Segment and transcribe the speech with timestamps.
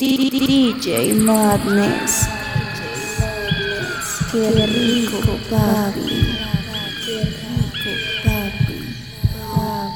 [0.00, 2.28] DJ Madness.
[4.30, 6.38] Qué rico, papi.
[7.04, 7.90] Qué rico,
[8.22, 8.78] papi.
[9.42, 9.90] Ah,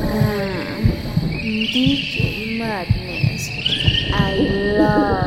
[0.00, 1.68] papi.
[1.70, 2.14] DJ
[2.58, 3.42] Madness.
[4.14, 4.38] I
[4.78, 5.25] love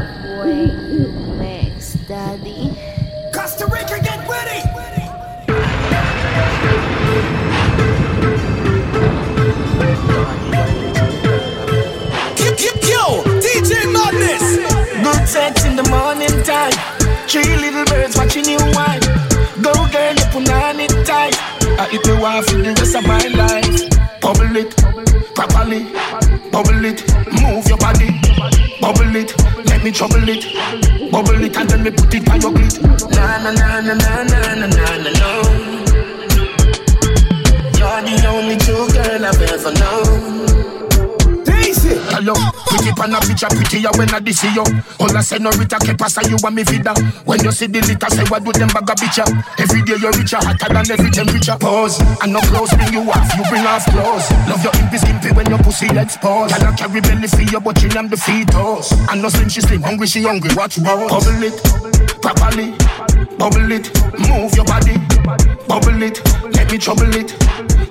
[15.29, 16.73] sex in the morning time.
[17.29, 18.99] Three little birds watching you whine.
[19.61, 21.35] Go girl, you put on it tight.
[21.77, 23.77] I eat me one for the rest of my life.
[24.21, 24.73] Bubble it,
[25.37, 25.85] properly.
[26.49, 26.99] Bubble it,
[27.41, 28.09] move your body.
[28.81, 29.29] Bubble it,
[29.69, 30.43] let me trouble it.
[31.11, 32.81] Bubble it and then me put it on your clit.
[33.13, 35.31] Na na na na na na na na na no.
[37.77, 40.68] You're the only true girl I've ever known.
[42.19, 42.29] Daisy!
[42.29, 42.33] Hello,
[42.67, 44.63] pretty pan a picture prettier when I see you.
[44.99, 46.93] All I say no Rita que pasa you and me vida.
[47.25, 49.23] When you see the litter, say what do them bag a bitcha?
[49.59, 51.57] Every day you're richer, hotter than every temperature.
[51.59, 54.27] Pause, and no clothes bring you off, you bring off clothes.
[54.47, 56.53] Love your impy skimpy when your pussy exposed.
[56.53, 58.91] Can I carry belly for you, but you am the fetus.
[59.09, 60.51] And no slim, she slim, hungry, she hungry.
[60.55, 61.09] Watch both.
[61.09, 61.55] Bubble it,
[62.21, 62.75] properly.
[63.37, 63.87] Bubble it,
[64.27, 64.97] move your body.
[65.67, 66.19] Bubble it,
[66.53, 67.31] let me trouble it.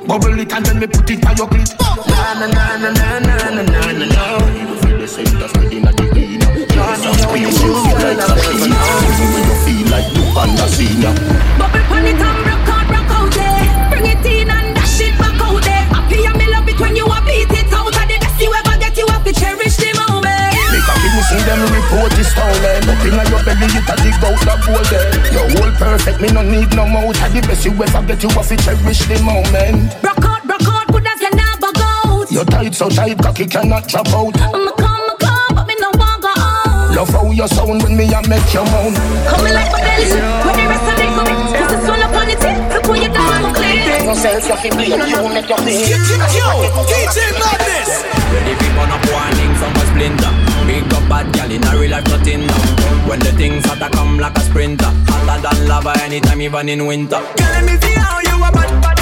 [0.08, 1.76] Bubble it and then me put it on your clit.
[2.08, 4.24] Na na na na na na na na na.
[4.56, 7.28] You feel the same within the known.
[7.28, 7.52] When you
[9.68, 11.02] feel like you on the scene.
[11.58, 12.47] Bubble pon it and
[21.44, 22.78] them report is stolen.
[22.86, 25.06] Nothing on your belly, you can dig out the gold there.
[25.34, 27.12] Your whole perfect, me no need no more.
[27.12, 29.94] And the best you ever get, you have to cherish the moment.
[30.02, 32.24] Rock out, rock out, good as you never go.
[32.30, 34.34] You're tight, so tight, cocky cannot drop out.
[34.40, 36.96] I'ma come, I'ma come, but me no want go out.
[36.96, 38.94] Love how you sound when me a make you moan.
[39.28, 40.08] Come me like my belly,
[40.44, 41.34] when the rest of them come.
[41.54, 43.84] Cause it's all up on the tip, look what you done, I'm clean.
[44.08, 46.00] Yourself, you feel bleed, you make your feel.
[46.32, 46.48] Yo,
[46.88, 47.90] DJ Madness!
[48.32, 51.90] Ready fi burn up warning from a splinter Big up bad gal in a real
[51.90, 56.42] life nothing now When the things hotter come like a sprinter Hotter than lava anytime
[56.42, 58.97] even in winter Girl, let me see how you a bad, bad.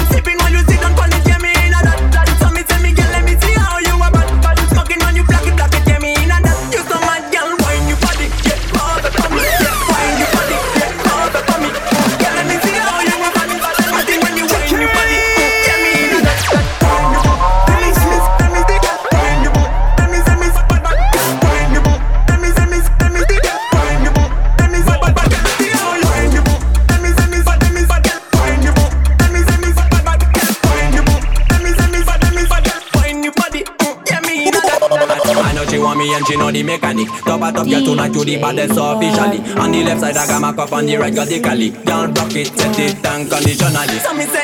[36.17, 37.07] And she know the mechanic.
[37.23, 39.39] Top a top girl tonight to the baddest officially.
[39.61, 41.69] On the left side I got my cup on the right got the cali.
[41.69, 44.43] Girl rock it, set it unconditionally So me say,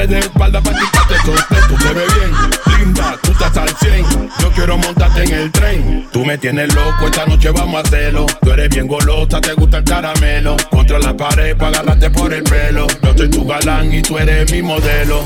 [0.00, 2.78] Ponte de espalda para quitarte el tú te ves bien.
[2.78, 4.30] Linda, tú estás al 100.
[4.40, 6.08] Yo quiero montarte en el tren.
[6.10, 8.24] Tú me tienes loco, esta noche vamos a hacerlo.
[8.40, 10.56] Tú eres bien golosa, te gusta el caramelo.
[10.70, 12.86] Contra la pared para agarrarte por el pelo.
[13.02, 15.22] Yo soy tu galán y tú eres mi modelo.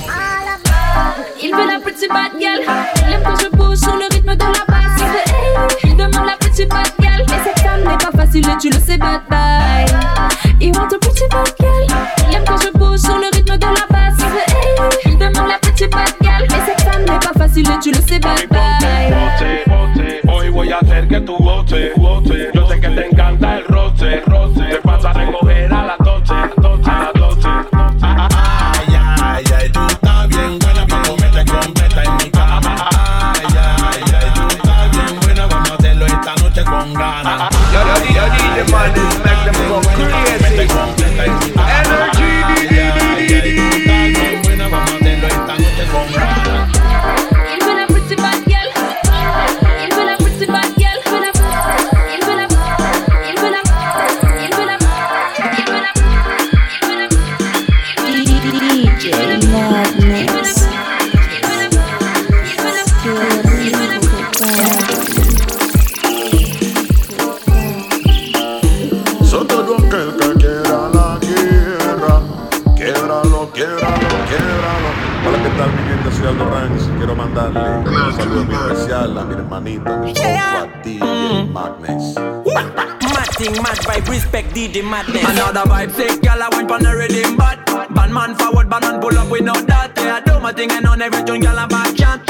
[1.40, 2.60] Il veut la petite bad girl.
[3.06, 5.02] Il aime quand je bouge sur le rythme de la basse.
[5.84, 7.24] Il demande la petite bad girl.
[7.28, 10.33] Mais cette femme n'est pas facile et tu le sais, bad bye.
[17.92, 18.00] lo
[19.38, 19.62] sé.
[20.26, 22.63] Hoy voy a hacer que tú votes, votes.
[84.74, 85.22] DJ Madness.
[85.22, 89.00] Another vibe, sick girl, I went on the rhythm, but bad man forward, bad man
[89.00, 89.96] pull up with no that.
[89.96, 92.23] I do my thing and on every tune, girl, I back chat.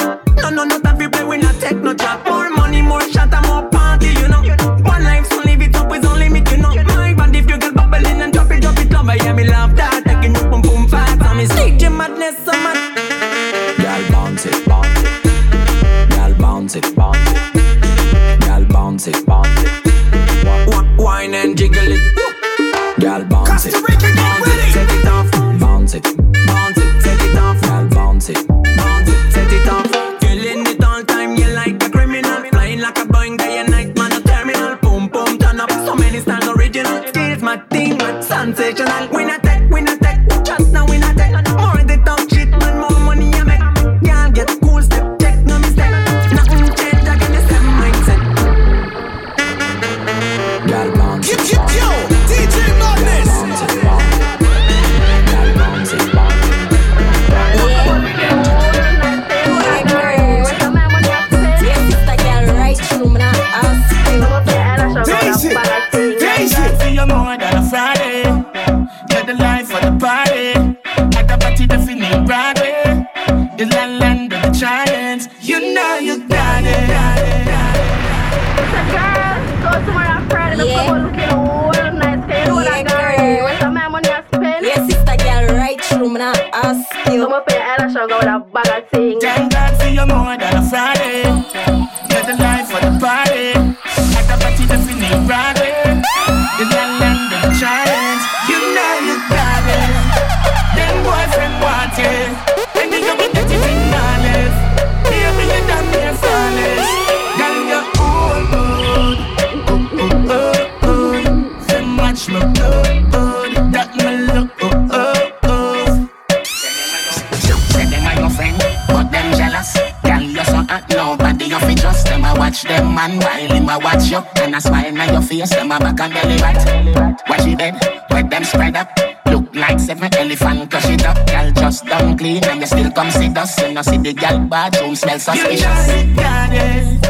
[134.54, 135.88] Bathroom smell suspicious.
[135.90, 137.02] You got it,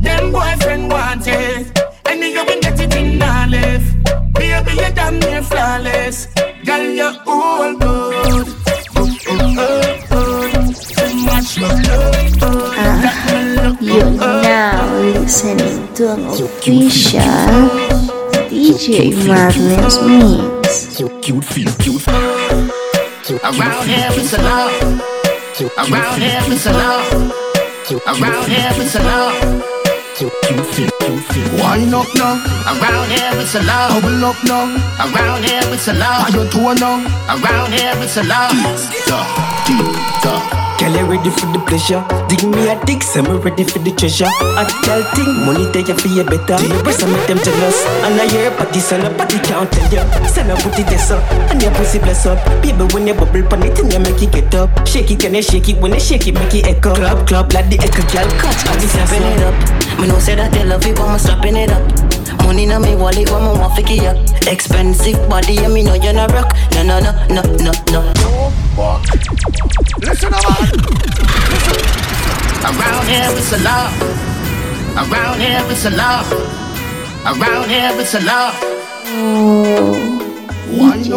[0.00, 1.66] them boyfriend want it,
[2.08, 3.84] and you will get it in olive.
[4.32, 6.28] Baby, you damn near flawless.
[6.64, 8.48] Girl, you're all good.
[8.96, 10.72] Uh, uh, oh, oh, oh.
[10.72, 11.84] So much love,
[12.40, 13.02] oh, oh.
[13.02, 17.20] That You're now listening to an official
[18.48, 20.98] DJ Madness mix.
[23.42, 25.15] Around here it's a love.
[25.58, 27.32] Around here it's a love.
[28.06, 29.62] Around here it's a love.
[31.58, 32.36] Wine up now,
[32.66, 34.02] Around here it's a love.
[34.02, 34.66] bubble up now.
[35.00, 36.24] Around here it's a love.
[36.24, 37.00] Are you two now?
[37.30, 38.52] Around here it's a love.
[40.76, 42.04] Girl, you ready for the pleasure?
[42.28, 44.28] Dig me a dick, say me ready for the treasure.
[44.28, 46.60] I tell thing, money there you better.
[46.60, 47.80] Do your breast and make them jealous.
[48.04, 50.04] And I hear party, so nobody can't tell you.
[50.28, 52.36] Send a put it this up, and your pussy bless up.
[52.60, 54.68] Baby, when you bubble pon it, and you make it get up.
[54.86, 55.80] Shake it, can you shake it?
[55.80, 56.94] When you shake it, make it echo.
[56.94, 58.68] Club, club, like the echo, girl, catch.
[58.68, 59.56] I be snapping it up.
[59.98, 61.82] Me know say that they love it, but I'm slapping it up.
[62.44, 64.20] Money in my wallet, but me want get up.
[64.46, 66.52] Expensive body, and me know you're not rock.
[66.76, 68.45] No, no, no, no, no, no.
[68.76, 70.68] Listen up, man.
[72.60, 73.94] Around here it's a love.
[74.94, 76.30] Around here it's a love.
[77.24, 78.54] Around here it's a love.
[79.06, 79.96] Oh,
[80.68, 81.08] DJ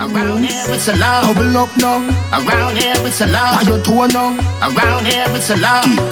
[0.00, 1.34] Around here it's a love.
[1.36, 2.00] Bubble up now.
[2.32, 3.68] Around here it's a Are love.
[3.68, 4.34] you two now?
[4.60, 6.10] Around here it's a love.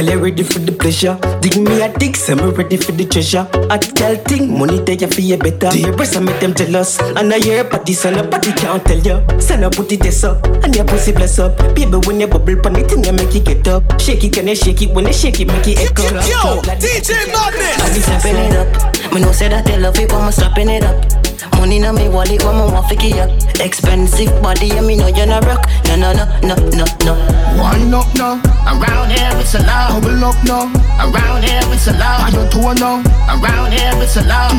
[0.00, 1.18] Girl, you ready for the pleasure?
[1.42, 3.46] Dig me a dick, say me ready for the treasure.
[3.68, 5.68] I tell thing, money there you feel better.
[5.68, 6.98] Do your breast and make them jealous.
[6.98, 9.20] And I hear a party, so nobody can't tell you.
[9.38, 11.58] Send a put it this up, and your pussy bless up.
[11.74, 14.00] Baby, when you bubble pon it, and you make it get up.
[14.00, 14.88] Shake it, can you shake it?
[14.94, 16.02] When you shake it, make it echo.
[16.04, 17.36] Yo, yo, Club, like the DJ echo.
[17.36, 18.04] I be Madness.
[18.06, 19.12] snapping it up.
[19.12, 21.29] Me know say that they love it, but I'm slapping it up.
[21.58, 23.30] Money in my wallet, but me want to get up.
[23.60, 25.66] Expensive body, and me know you're not rock.
[25.86, 27.14] No, no, no, no, no, no.
[27.58, 28.40] Wine up now.
[28.66, 30.02] Around here it's a love.
[30.02, 30.70] Bubble up now.
[31.00, 32.34] Around here it's a Are love.
[32.34, 33.02] you two now?
[33.28, 34.54] Around here it's a love.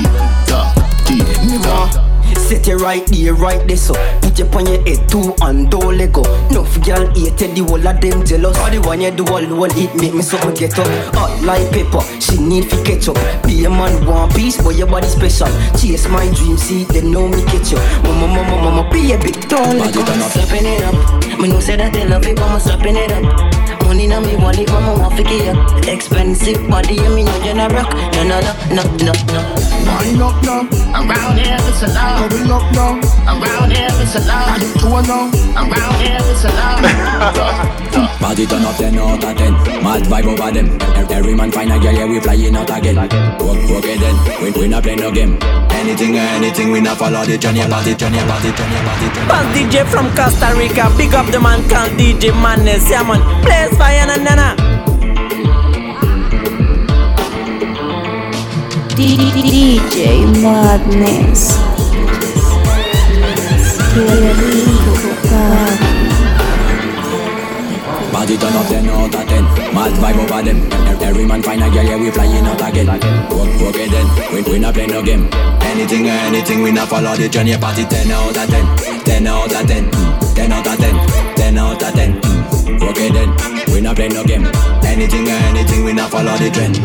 [1.11, 1.95] Me want,
[2.37, 5.97] Set it right there, right there, so Put you on your head too and don't
[5.97, 6.23] let go.
[6.49, 8.57] Enough girl hated the whole of them jealous.
[8.57, 10.87] All the one you do alone, it make me something get up.
[11.15, 13.17] Hot like pepper, she need fi catch up.
[13.43, 15.51] Be a man one piece, but your body special.
[15.77, 18.03] Chase my dream, see them know me catch up.
[18.03, 21.91] Mama, mama, mama, be a big let go Slapping it up, me know say that
[21.91, 25.23] they love it, but I'm slapping it up Money na me wallet, mama want fi
[25.23, 29.11] get up Expensive body, and me know you not rock No, no, no, no, no,
[29.35, 29.61] no
[29.99, 30.63] Wind up now,
[30.95, 32.29] Around here it's a lot.
[32.29, 32.99] bubble up now.
[33.27, 34.61] Around here it's a lot.
[34.61, 35.27] And two now.
[35.59, 37.81] Around here it's a lot.
[38.21, 41.71] Party turn up 10 out of 10 Mad vibe over them Every, every man find
[41.71, 44.95] a girl, yeah, we flying out again Work, work it then, we, we not play
[44.95, 45.37] no game
[45.71, 49.45] Anything or anything, we not follow the journey Party, journey, party, journey, party, journey Buzz
[49.57, 53.19] DJ from Costa Rica, big up the man called DJ Madness, yeah man.
[53.43, 54.47] Blaze fire na na na.
[58.93, 61.57] DJ Madness.
[68.11, 70.59] Party turn up 10 out of 10 Mad vibe over them
[71.01, 74.59] Every, man find a girl, yeah, we flying out again Work, work then, we, we
[74.59, 75.27] not play no game
[75.61, 79.51] Anything or anything, we not follow the journey Party 10 out of 10 10 out
[79.51, 83.29] of 10 mm, 10 out of 10 10 out of 10 mm, Work then,
[83.73, 84.45] we not play no game.
[84.85, 86.77] Anything or anything, we not follow the trend.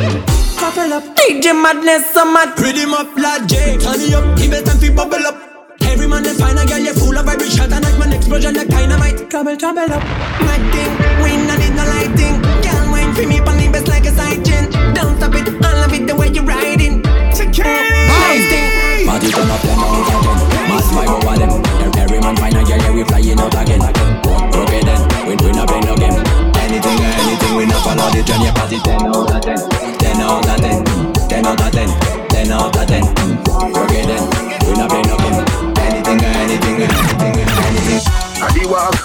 [0.56, 1.04] Couple up.
[1.16, 2.56] DJ Madness, so mad.
[2.56, 5.36] Pretty much like J Turn it up, give it time fi bubble up.
[5.82, 8.68] Every man they find a girl, you full of vibration And like man explosion like
[8.68, 9.28] dynamite.
[9.28, 10.02] Trouble, trouble up.
[10.40, 12.40] My thing, we no need no lighting.
[12.64, 15.84] Girl, wine for me, pon the best like a side chain Don't stop it, I
[15.84, 17.04] love it the way you riding.
[17.36, 21.50] Nice thing Party turn up 10 out of 10 Mad vibe over them.
[21.84, 24.25] Every, every man find a girl, yeah, we flying out again
[24.66, 26.18] Work then, we, we not play no game.
[26.58, 29.54] Anything or anything, we not follow the journey Party 10 out of 10
[30.02, 30.82] 10 out of 10
[31.30, 31.87] 10 out of 10
[32.28, 34.23] 10 out of 10 Work it then,
[34.66, 35.38] we not play no game.
[35.78, 38.02] Anything or anything, anything, anything.
[38.42, 38.96] I the walk,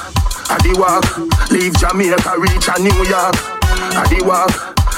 [0.50, 1.06] I the walk.
[1.52, 3.38] Leave Jamaica, reach a New York.
[3.94, 4.52] I the walk,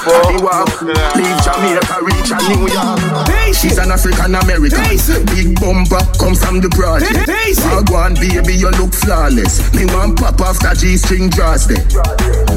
[0.06, 0.68] I the walk.
[1.16, 3.24] Leave Jamaica, reach a New York.
[3.54, 4.84] She's an African American.
[5.32, 7.24] Big bumper come from the project.
[7.72, 9.64] Wagwan baby, you look flawless.
[9.72, 11.80] Me want pop off that G-string draws there.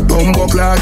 [0.07, 0.81] Bumbo clot,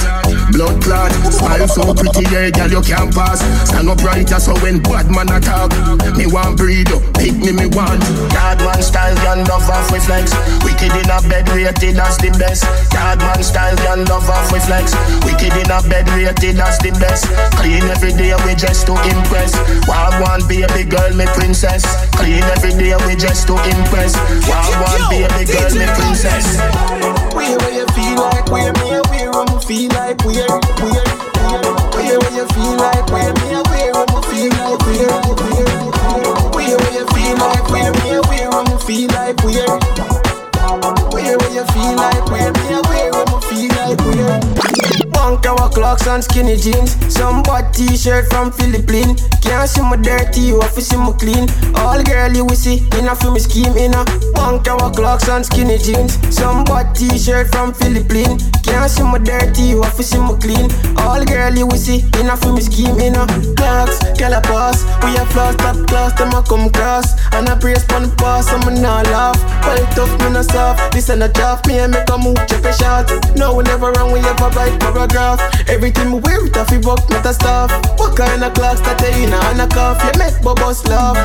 [0.54, 1.12] blood clot.
[1.30, 3.46] Smile so pretty, yeah, girl, you can't pass.
[3.70, 5.70] Stand up right, so when bad man attack,
[6.18, 8.02] me want breed up, pick me, me want.
[8.34, 10.34] Yard man style, girl, love off with flex.
[10.66, 12.66] Wicked in a bed, rated as the best.
[12.94, 14.98] Yard man style, girl, love off with flex.
[15.28, 17.26] Wicked in a bed, rated as the best.
[17.60, 19.56] Clean every day, we just to impress.
[19.88, 21.84] Wagwan baby girl, me princess.
[22.16, 24.16] Clean every day, we just to impress.
[24.48, 26.58] Wagwan baby girl, me princess.
[27.36, 30.48] Where where you feel like where me a where I'm feel like where
[30.82, 31.06] where
[31.96, 35.66] where where you feel like where me a where I'm feel like where where
[36.56, 40.15] where where you feel like where me a where I'm feel like where
[41.26, 44.66] where where you feel like where me a where I'm feel like where
[45.26, 46.94] Punk our clocks and skinny jeans.
[47.12, 49.28] Some bad t-shirt from Philippines.
[49.42, 51.50] Can't see my dirty, you have to see my clean.
[51.78, 54.06] All girl you will see, in a me scheme in a
[54.36, 56.20] Punk our clocks and skinny jeans.
[56.30, 58.52] Some bad t-shirt from Philippines.
[58.62, 60.70] Can't see my dirty, you have to see my clean.
[60.98, 63.26] All girl you will see, in a me scheme in a
[63.58, 64.42] Clocks, girl a
[65.02, 67.18] We a floss, top class, them a come cross.
[67.34, 69.38] And a brace pon the pass, I'm not laugh.
[69.66, 70.94] Well tough, me no soft.
[70.94, 73.92] This ain't a job, me and make a move, check a shot No, we never
[73.92, 77.72] wrong, we ever write paragraph Everything we wear, it a fi buck, not a stuff
[77.98, 81.16] What kind of clocks that they in a and a cuff You make bubbles love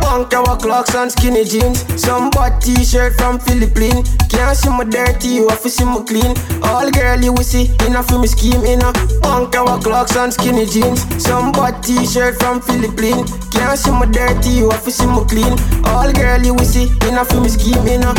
[0.00, 1.84] Punk our clocks and skinny jeans.
[2.00, 4.16] Some bad t-shirt from Philippines.
[4.30, 6.34] Can't see my dirty, you have to see my clean.
[6.62, 8.92] All girl you will see, a fi me scheme a
[9.22, 11.02] Punk our clocks and skinny jeans.
[11.22, 13.30] Some bad t-shirt from Philippines.
[13.52, 15.54] Can't see my dirty, you have to see my clean.
[15.86, 18.14] All girl you will see, a fi me scheme in a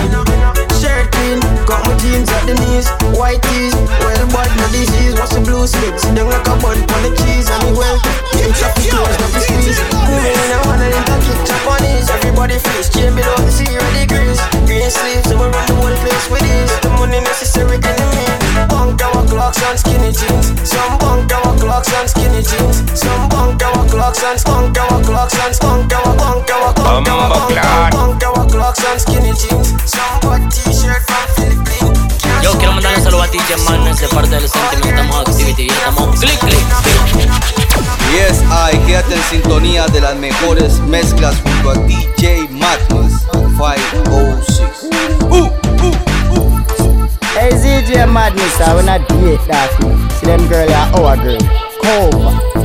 [0.88, 2.88] Shirt clean, got my jeans at the knees
[3.20, 5.20] White tees, well bad no disease.
[5.20, 7.52] What's the blue slip, sit down like a bun on the cheese.
[7.52, 8.00] And the well,
[8.32, 9.84] game traffic close, not the squeeze.
[10.08, 13.84] Moving in a one and then kick on knees Everybody face, chain below the zero
[14.00, 14.40] degrees.
[14.64, 18.08] Green sleeves, so we run the whole place with this The money necessary, can you
[18.16, 18.36] mean?
[18.72, 20.56] Punk our clocks and skinny jeans.
[20.64, 22.88] Some punk our clocks and skinny jeans.
[22.96, 27.92] Some punk our clocks and punk our clocks and punk our punk our punk our
[27.92, 29.76] punk our clocks and skinny jeans.
[29.84, 30.17] Some
[30.48, 34.48] bad t-shirt from Philippines Yo, quiero mandar un saludo a DJ Madness de parte del
[34.48, 35.02] sentimiento.
[35.02, 36.66] Estamos activity y estamos click click.
[38.12, 43.26] Yes, I, quédate en sintonía de las mejores mezclas junto a DJ Madness
[43.58, 44.88] 506.
[45.30, 45.50] Uh,
[47.34, 49.70] Hey DJ Madness, I will not date that.
[50.20, 52.57] See them girl are our girl.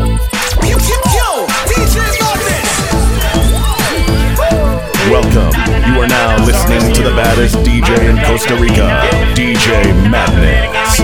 [5.03, 5.51] Cover.
[5.99, 9.03] are now listening to the baddest DJ in Costa Rica,
[9.35, 11.01] DJ Madness.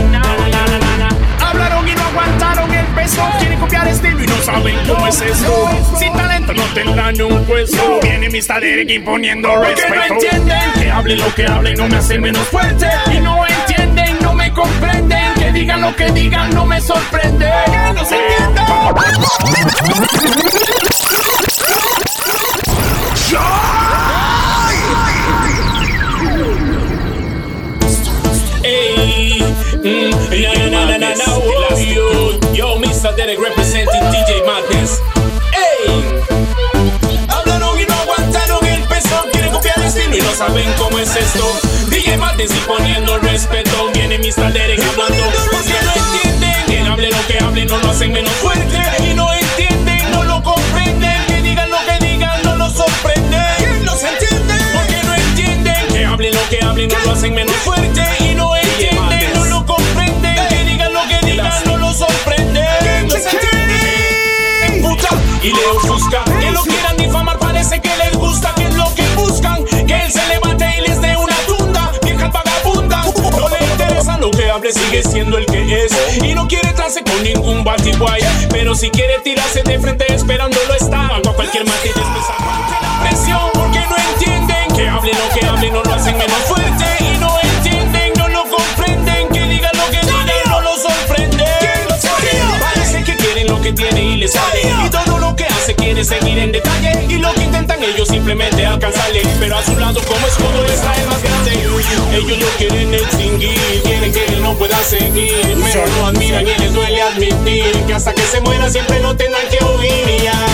[1.40, 3.22] Hablaron y no aguantaron el peso.
[3.40, 5.68] Quieren copiar estilo y no saben cómo es esto.
[5.98, 7.98] Sin talento no tendrán un puesto.
[8.02, 8.60] Viene Mr.
[8.60, 9.94] Derek imponiendo respeto.
[9.94, 12.86] no entienden que hablen lo que hablen, no me hacen menos fuerte.
[13.12, 15.34] Y no entienden, no me comprenden.
[15.34, 17.50] Que digan lo que digan, no me sorprende.
[17.66, 18.16] Que no se
[33.36, 35.02] Representing DJ Madness.
[35.52, 36.02] Hey,
[37.28, 41.14] hablaron y no aguantaron el peso, quieren copiar el estilo y no saben cómo es
[41.14, 41.44] esto.
[41.90, 44.50] DJ Madness imponiendo respeto, viene Mr.
[44.50, 46.66] Derek hablando, porque no entienden.
[46.68, 50.42] Que hable lo que hable, no lo hacen menos fuerte y no entienden, no lo
[50.42, 51.26] comprenden.
[51.26, 53.84] Que digan lo que digan, no lo sorprenden.
[53.84, 55.88] No se entienden, porque no entienden.
[55.88, 58.57] Que hablen lo que hablen, no lo hacen menos fuerte y no entienden,
[65.42, 69.06] y le ofusca que lo quieran difamar, parece que les gusta, que es lo que
[69.14, 69.64] buscan.
[69.64, 73.02] Que él se levante y les dé una tunda, vieja vagabunda.
[73.36, 75.92] No le interesa lo que hable, sigue siendo el que es.
[76.22, 78.22] Y no quiere entrarse con ningún bati guay.
[78.50, 81.06] Pero si quiere tirarse de frente, esperándolo está.
[81.16, 84.76] A cualquier después aguante la presión, porque no entienden.
[84.76, 86.84] Que hable lo que hable, no lo hacen menos fuerte.
[87.00, 87.37] Y no
[96.08, 97.06] seguir en detalle.
[97.08, 99.22] Y lo que intentan ellos simplemente alcanzarle.
[99.38, 101.52] Pero a su lado, como escudo, está el más grande.
[102.16, 103.82] Ellos lo quieren extinguir.
[103.84, 105.56] Quieren que él no pueda seguir.
[105.62, 109.42] Pero no admiran y les duele admitir que hasta que se muera siempre lo tendrán
[109.50, 110.22] que oír.
[110.22, 110.46] Ya.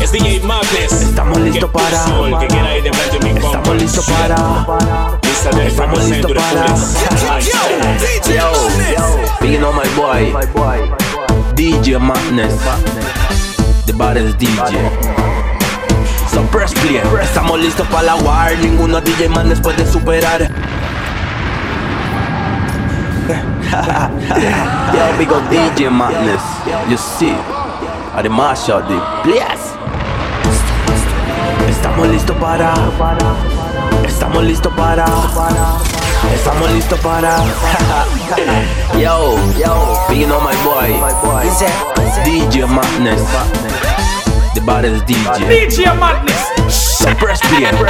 [0.00, 0.92] Es DJ Madness.
[0.92, 2.04] Estamos listos para.
[2.26, 3.58] El que quiera ir de frente mi compa.
[3.58, 4.66] Estamos listos para.
[5.66, 6.66] Estamos listos para.
[8.28, 8.52] Yo,
[9.40, 10.32] picking on my boy,
[11.54, 12.54] DJ Madness,
[13.86, 14.97] the baddest DJ.
[16.48, 17.00] So press play.
[17.22, 20.48] Estamos listos para la war, ninguno DJ Madness puede superar.
[24.94, 26.42] Yo, big up DJ Madness,
[26.88, 27.34] you see,
[28.22, 29.74] the mashup, the place.
[31.68, 32.72] Estamos listos para.
[34.06, 35.04] Estamos listos para.
[36.34, 37.36] Estamos listos para.
[38.98, 39.74] yo, yo,
[40.08, 40.94] on my boy.
[42.24, 43.97] DJ Madness.
[44.54, 45.66] The baddest DJ.
[45.66, 46.57] DJ Madness.
[47.04, 47.40] Press.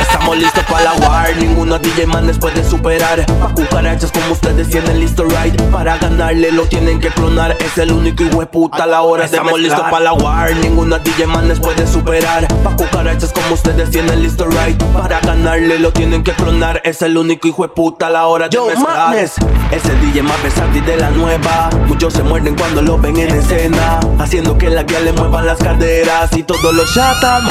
[0.01, 1.35] Estamos listos para la war.
[1.37, 3.25] Ninguno DJ Madness puede superar.
[3.25, 5.61] Pa' cucarachas como ustedes tienen listo right.
[5.71, 7.57] Para ganarle lo tienen que clonar.
[7.59, 9.25] Es el único hijo de puta a la hora.
[9.25, 10.55] Estamos listos para la war.
[10.57, 12.47] Ninguno DJ Madness puede superar.
[12.63, 14.83] Pa' cucarachas como ustedes tienen listo right.
[14.93, 16.83] Para ganarle lo tienen que clonar.
[16.85, 19.09] Es el único hijo de puta a la hora de Yo, mezclar.
[19.09, 19.37] Madness.
[19.71, 21.71] Es el DJ más versátil de la nueva.
[21.87, 24.01] Muchos se muerden cuando lo ven en escena.
[24.19, 26.37] Haciendo que la guía le muevan las caderas.
[26.37, 27.49] Y todos los chatan.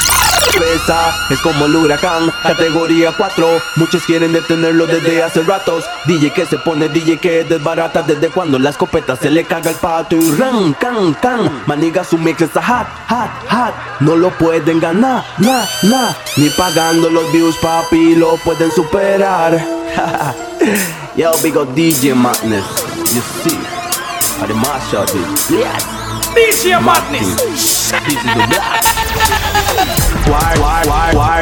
[0.57, 3.47] Pesa, es como el huracán, categoría 4.
[3.77, 5.86] Muchos quieren detenerlo desde hace ratos.
[6.05, 9.77] DJ que se pone, DJ que desbarata desde cuando la escopeta se le caga el
[9.77, 10.17] pato.
[10.17, 11.63] Y ran, can, can.
[11.65, 13.73] Maniga su mix está hot, hot, hot.
[14.01, 16.17] No lo pueden ganar, na, na.
[16.36, 19.57] Ni pagando los views, papi, lo pueden superar.
[21.15, 22.65] Yo, big DJ Madness.
[23.13, 23.57] You see,
[24.45, 25.07] the mashup,
[25.49, 25.83] yes.
[26.36, 27.36] DJ Madness.
[27.38, 28.83] This is the black.
[30.27, 30.76] War, war,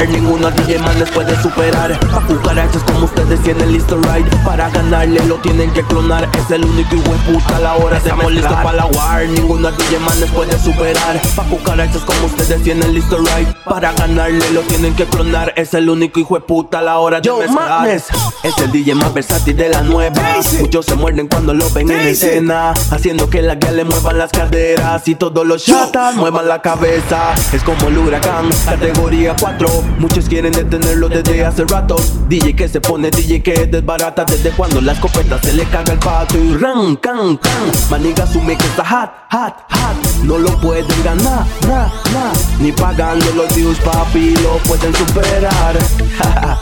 [0.08, 1.98] ninguno DJ Madness puede superar.
[2.00, 6.28] Pa' cucarachas como ustedes tienen listo right Para ganarle lo tienen que clonar.
[6.38, 7.96] Es el único hijo de puta a la hora.
[7.98, 9.26] Estamos listos para la war.
[9.28, 11.20] Ninguno DJ Madness puede superar.
[11.34, 15.52] Pa' cucarachas como ustedes tienen listo right Para ganarle lo tienen que clonar.
[15.56, 17.68] Es el único hijo de puta a la hora de Yo, mezclar.
[17.68, 18.04] Madness.
[18.42, 20.22] Es el DJ más versátil de la nueva.
[20.60, 24.30] Muchos se muerden cuando lo ven en escena Haciendo que la guía le muevan las
[24.30, 27.34] caderas Y todos los chatas muevan la cabeza.
[27.52, 31.96] Es como el huracán, categoría 4 Muchos quieren detenerlo desde hace rato.
[32.28, 34.24] DJ que se pone, DJ que desbarata.
[34.24, 37.70] Desde cuando la escopeta se le caga el pato Y ran, can, can.
[37.90, 40.22] Maniga su mix está hot, hot, hot.
[40.22, 42.32] No lo pueden ganar, na, na.
[42.58, 45.76] Ni pagando los views, papi, lo pueden superar.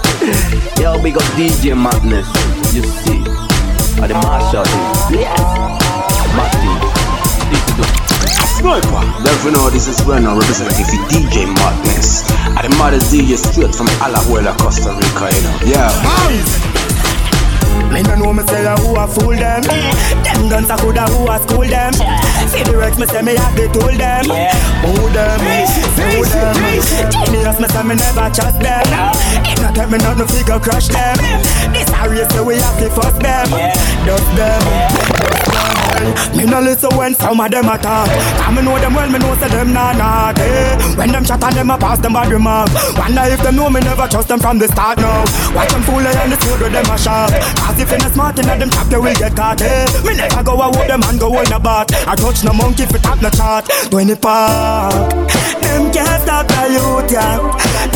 [0.81, 2.27] Yo, big up DJ Madness.
[2.73, 3.25] You see.
[4.07, 4.67] The mashup,
[5.11, 5.45] yes.
[7.77, 8.04] The
[8.65, 9.05] Sniper.
[9.21, 12.25] Don't you know this is Reno representative for DJ Madness.
[12.57, 15.53] And the maddest DJ straight from Alajuela, Costa Rica, you know.
[15.69, 15.93] Yeah.
[17.93, 19.61] Me no know me say who a fool them.
[19.69, 21.93] Them guns a coulda who a school them.
[22.49, 24.33] See the Rex me say me have to told them.
[24.33, 25.41] Who them?
[26.01, 26.57] Who them?
[27.13, 28.89] Genius me say me never trust them.
[29.45, 31.21] It not take me not no figure crush them.
[31.77, 33.45] This a race so we have to fuss them.
[34.09, 35.44] Dust them.
[36.37, 38.09] Me no listen when some of them attack.
[38.43, 40.33] I me know them well, me know say them nah nah.
[40.37, 40.77] eh.
[40.97, 42.69] When them chat and them a pass them bad remark.
[42.99, 45.25] Wonder if them know me never trust them from the start now.
[45.55, 47.31] Watch them fool and the with them a sharp.
[47.65, 49.63] Cause if you're not smart in them trap, you will get caught.
[49.63, 49.87] Eh.
[50.05, 51.89] Me never go a walk them and go in a bat.
[52.07, 53.65] I touch no monkey it tap no chart.
[53.91, 54.93] Twenty park.
[55.65, 57.41] Them can't stop the youth, yeah.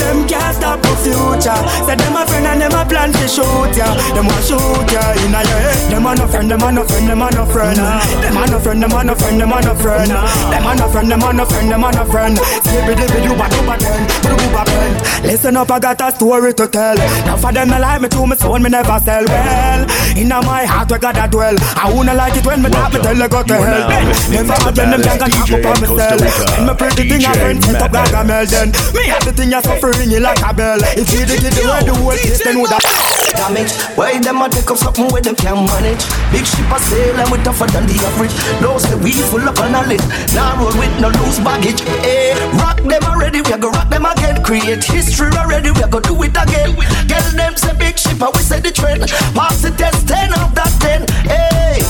[0.01, 1.61] Them can't stop the future.
[1.85, 3.93] Say them a friend and them a plan to shoot, yeah.
[4.15, 5.93] Them want shoot, yeah, in a your head.
[5.93, 7.58] Them a no friend, them a no friend, them a no friend.
[7.59, 10.11] Them a no friend, them a no friend, them a no friend.
[10.11, 12.39] Them a no friend, them a no friend, them a no friend.
[12.39, 15.25] Skibby dibby do ba do ba ten, do ba ten.
[15.27, 16.95] Listen up, I got a story to tell.
[17.27, 19.87] Now for them, they like me to me soul, me never sell well.
[20.17, 21.57] Inna my heart, we got a dwell.
[21.75, 23.89] I wanna like it when me talk, me tell you go to hell.
[24.31, 27.09] Never again, them baddest can talk DJ up on in me Costa And my pretty
[27.09, 28.13] thing, I friend set up Madness.
[28.15, 28.69] Gargamel then.
[28.95, 30.79] Me have the thing, you suffering, you like a bell.
[30.95, 33.18] If you did it, the way the whole case, then would have.
[33.35, 33.73] Damage.
[33.97, 36.05] Why them a take up something where them can manage?
[36.33, 38.35] Big ship a sail and we tougher than the average.
[38.61, 40.03] Those that we full up on a lit.
[40.35, 41.83] Now roll with no loose baggage.
[42.05, 44.43] Eh, rock them already, we a go rock them again.
[44.43, 46.77] Create history already, we a go do it again.
[47.09, 49.09] Get them say big ship and we say the trend.
[49.35, 51.05] Pass the test, 10 of that 10.
[51.27, 51.83] Hey,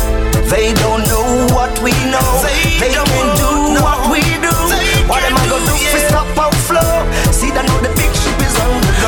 [0.51, 2.25] they don't know what we know.
[2.81, 4.55] They, don't do what we do.
[5.09, 7.05] What am I gonna do for stop our flow?
[7.33, 7.98] See, that know the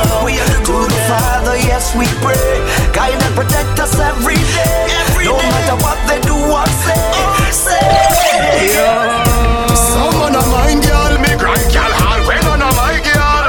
[0.09, 0.25] go.
[0.25, 2.61] We are the to the Father, yes, we pray.
[2.93, 4.87] Guide and protect us every day.
[5.25, 7.01] no matter what they do or say.
[7.53, 8.81] say.
[9.75, 13.41] Someone of mine, girl, me grand girl, all when on a my girl.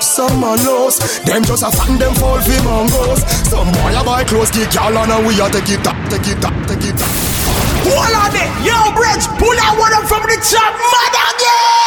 [0.00, 3.20] Some man lost, them just a fan them fall for mongos.
[3.46, 6.44] Some boy a buy clothes, kick y'all and we a take it up, take it
[6.44, 7.36] up, take it up.
[7.86, 8.50] Hold on it.
[8.66, 10.74] Yo, Bridge, pull that one up from the top.
[10.74, 11.85] Mad again.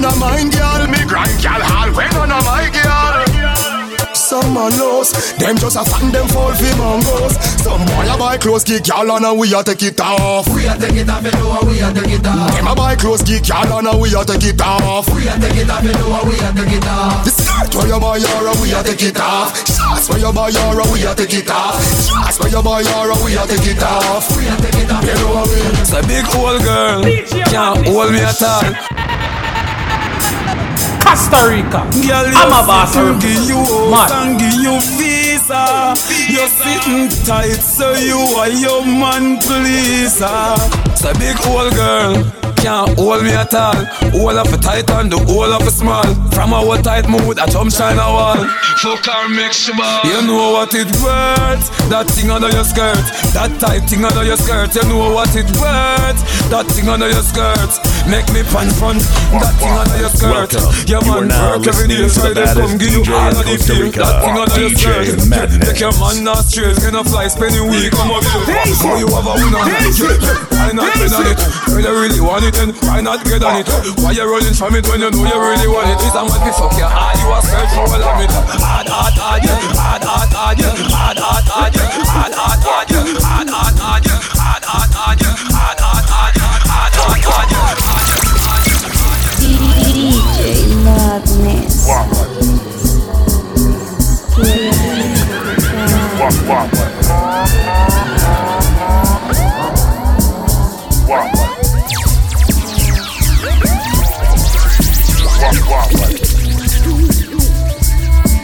[0.00, 3.20] Someone of mine, girl, me grand girl, all when on a my girl.
[4.16, 7.36] Some man lost, them just a fan them fall for mongos.
[7.60, 10.48] Some boy a buy clothes, kick y'all and we a take it off.
[10.56, 12.48] We a take it off, you know we a take it off.
[12.48, 15.04] Them a buy clothes, kick y'all and we a take it off.
[15.12, 17.24] We a take it off, you know we a take it off.
[17.26, 19.52] The skirt where you buy your, we a take it off.
[19.68, 21.76] Shots where you buy your, we a take it off.
[22.08, 24.24] Shots where you buy your, we a take it off.
[24.32, 25.60] We a take it off, you know we.
[25.76, 27.04] It's a big old girl,
[27.52, 29.19] can't hold me at all.
[31.10, 31.82] Costa Rica.
[32.38, 32.94] I'm a boss.
[32.94, 33.58] give you
[33.90, 34.38] Mad.
[34.38, 34.78] give you
[35.40, 35.94] visa.
[36.30, 40.54] You're sitting tight, so you are your man pleaser.
[40.90, 42.14] It's a big old girl,
[42.56, 43.74] can't hold me at all.
[44.20, 46.04] All of it tight and the whole of it small.
[46.32, 48.36] From our tight mood, I jump shine a wall.
[48.80, 50.00] Fuck her, make she ball.
[50.04, 51.64] You know what it worth.
[51.88, 53.00] That thing under your skirt,
[53.32, 54.74] that tight thing under your skirt.
[54.74, 56.20] You know what it worth.
[56.50, 57.70] That thing under your skirt,
[58.10, 59.00] make me pan front.
[59.32, 60.52] That thing under your skirt.
[60.52, 60.68] Welcome.
[60.86, 62.80] Yeah, You are man, now work every day, listening to try the to come baddest
[62.80, 63.82] give you DJ all in of the Costa feel.
[63.88, 65.29] Rica, That thing under your skirt.
[65.30, 65.62] Madness.
[65.62, 68.74] Take your man not straight, gonna fly, spend a week, come up here.
[68.74, 69.62] So you have a winner.
[69.62, 71.38] Why not get on it?
[71.70, 73.70] When you really want it, then why not get on it?
[74.02, 76.02] Why you running from it when you know you really want it?
[76.02, 78.30] It's a man be fuck you hard, you are scared for all of it.
[78.58, 79.54] Hard, hard, hard, yeah.
[79.78, 80.74] Hard, hard, hard, yeah.
[80.90, 81.94] Hard, hard, hard, yeah.
[82.10, 83.06] Hard, hard, hard, yeah.
[83.22, 84.18] Hard, hard, hard, yeah.
[84.34, 85.38] Hard, hard, hard, yeah.
[85.54, 86.58] Hard, hard, hard, yeah.
[86.66, 87.78] Hard, hard, hard, yeah.
[89.38, 92.59] DJ Madness.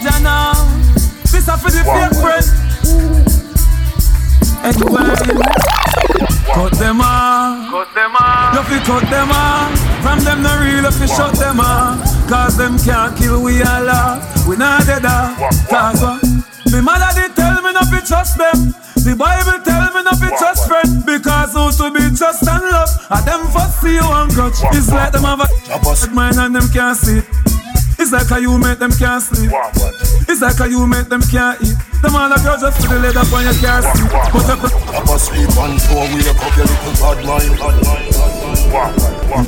[0.02, 0.54] Jana,
[1.30, 2.46] this are for the fake friend.
[4.64, 5.06] And when
[6.46, 8.54] cut them off, cut them off.
[8.54, 9.78] You fi cut them off.
[10.02, 12.00] From them no real, you fi shut them off.
[12.28, 14.46] Cause them can't kill we all laugh.
[14.48, 15.38] We not dead off.
[15.68, 16.24] Cause what?
[16.72, 17.35] Me mother did
[17.76, 18.72] not to trust them.
[19.04, 22.88] The Bible tell me not to trust friend because who to be trust and love.
[23.12, 24.56] And them first see you and grudge.
[24.72, 27.20] It's like them have a bad mind and them can't see.
[28.00, 29.52] It's like how you make them can't sleep.
[30.28, 31.76] It's like how you make them can't eat.
[32.00, 34.08] Them all a girls just for the up on your car seat.
[34.32, 34.48] But
[34.96, 37.60] Up a sleep and four wake up your little bad mind.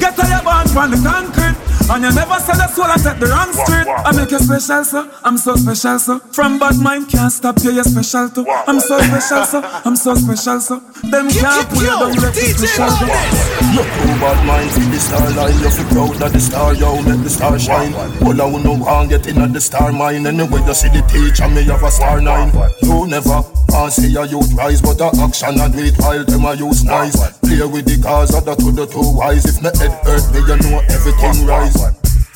[0.01, 1.68] Get to your band from the concrete.
[1.91, 3.89] And you never sell a soul and take the wrong street.
[3.89, 5.11] I make you special, sir.
[5.25, 6.19] I'm so special, sir.
[6.33, 8.47] From bad mind can't stop you, you're special too.
[8.49, 9.63] I'm so special, sir.
[9.85, 10.81] I'm so special, sir.
[11.11, 13.49] Them can't pull you down, let you special, sir.
[13.75, 16.95] Look who bad mind see the star line You feel proud of the star, yo,
[16.95, 20.27] Let the star shine All I will know can't get in at the star mine
[20.27, 22.51] Anyway, you see the teacher, me have a star nine
[22.83, 26.45] You never can't see a youth rise But the action and do it while them
[26.45, 29.71] a use nice Play with the cars of the two, the two wise If my
[29.77, 31.77] head hurt me, you know everything rise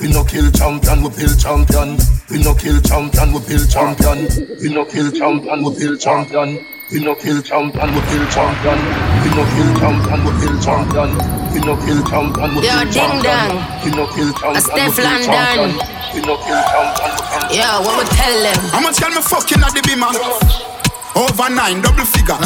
[0.02, 1.94] we no kill champion, we build champion.
[2.26, 4.26] We no kill champion, we build champion.
[4.58, 6.58] We no kill champion, we build champion.
[6.90, 8.78] We no kill champion, we build champion.
[9.22, 11.10] We no kill champion, we build champion.
[11.54, 13.22] We no kill champion, we Yo, build ding champion.
[13.22, 13.84] dong.
[13.86, 15.22] We no kill A champion, we Steph build London.
[15.22, 15.70] champion.
[16.10, 18.58] We no kill champion, we build Yo, what we tell them?
[18.74, 20.71] How much can me fucking at the beamer?
[21.14, 22.38] Over nine, double figure.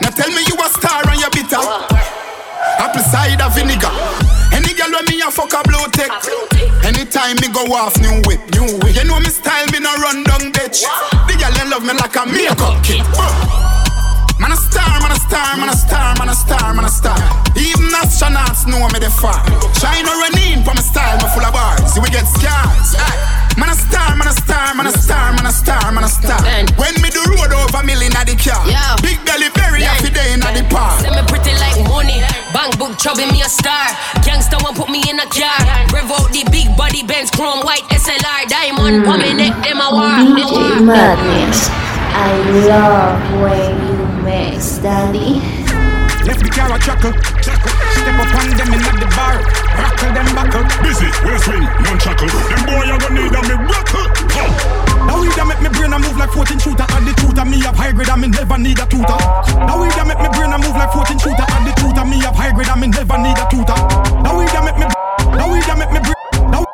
[0.00, 1.60] Now tell me you a star and you bitter.
[2.80, 3.92] Apple cider vinegar.
[4.52, 6.10] Any girl when me a fuck a blue tech.
[6.84, 8.96] Anytime me go off new whip, new whip.
[8.96, 10.82] You know me style, me no run down bitch.
[11.28, 13.04] The girl love me like a makeup kit.
[14.40, 17.18] Man a star, man a star, man a star, man a star, man a star.
[17.56, 19.44] Even astronauts know me the far.
[19.76, 21.92] Shine or run in for my style, me full of bars.
[21.92, 22.96] See we get scars.
[22.96, 23.39] Aye.
[23.58, 26.40] Man a star, man a star, man a star, man a star, man a star.
[26.78, 28.62] When me do road over million at the car.
[29.02, 31.00] Big belly very happy day in the park.
[31.00, 32.22] Say me pretty like money.
[32.52, 33.88] Bank book trouble me a star.
[34.24, 35.58] Gangsta one put me in a car.
[35.92, 39.06] Rev out the big body Benz chrome white SLR diamond.
[39.06, 40.18] On me neck them a war.
[40.36, 41.68] DJ Madness.
[42.12, 42.36] I
[42.66, 45.40] love when you mix, daddy.
[46.26, 47.89] Left the car a chuckle, chuckle.
[48.10, 49.38] Step up on them in the bar.
[49.78, 50.66] Rockle them buckle.
[50.82, 52.26] Busy, with a swing, non chuckle.
[52.26, 54.06] Them boy you gonna need a miracle.
[55.06, 57.60] Now we da make me brain a move like 14 shooter At the tutor me
[57.62, 59.18] have high grade and me never need a tutor
[59.64, 62.20] Now we da make me brain a move like 14 shooter At the tutor me
[62.20, 63.74] have high grade and me never need a tutor
[64.22, 64.86] Now we da make me
[65.34, 66.00] Now we da make me
[66.52, 66.66] Now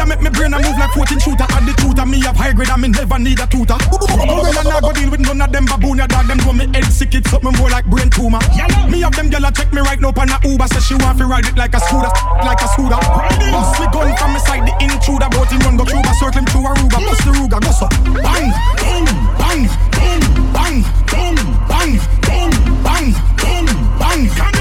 [0.00, 1.44] Now Now we da make me brain a move like 14 shooter.
[1.44, 2.06] At the tutor.
[2.08, 3.76] Me have high grade and me never need a tutor.
[3.76, 6.24] Girl and I go deal with none of them baboon ya dog.
[6.24, 8.40] Them do me head sick it something more like brain tumor.
[8.88, 10.66] Me have them gyal check me right now on a Uber.
[10.72, 12.08] Say she want to ride it like a scooter
[12.40, 12.96] Like a scooter.
[12.96, 16.46] Bust me gun from me side the intruder Bout him run go through circle him
[16.48, 17.86] through Aruba Bust the Ruger go so.
[18.24, 18.48] Bang
[18.80, 19.04] Bang
[19.36, 20.80] Bang Bang
[21.12, 21.36] Bang
[21.68, 21.92] Bang
[22.24, 23.66] Bang Bang
[24.00, 24.59] Bang Bang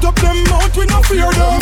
[0.00, 1.60] Them a chat up them mouth we no fear them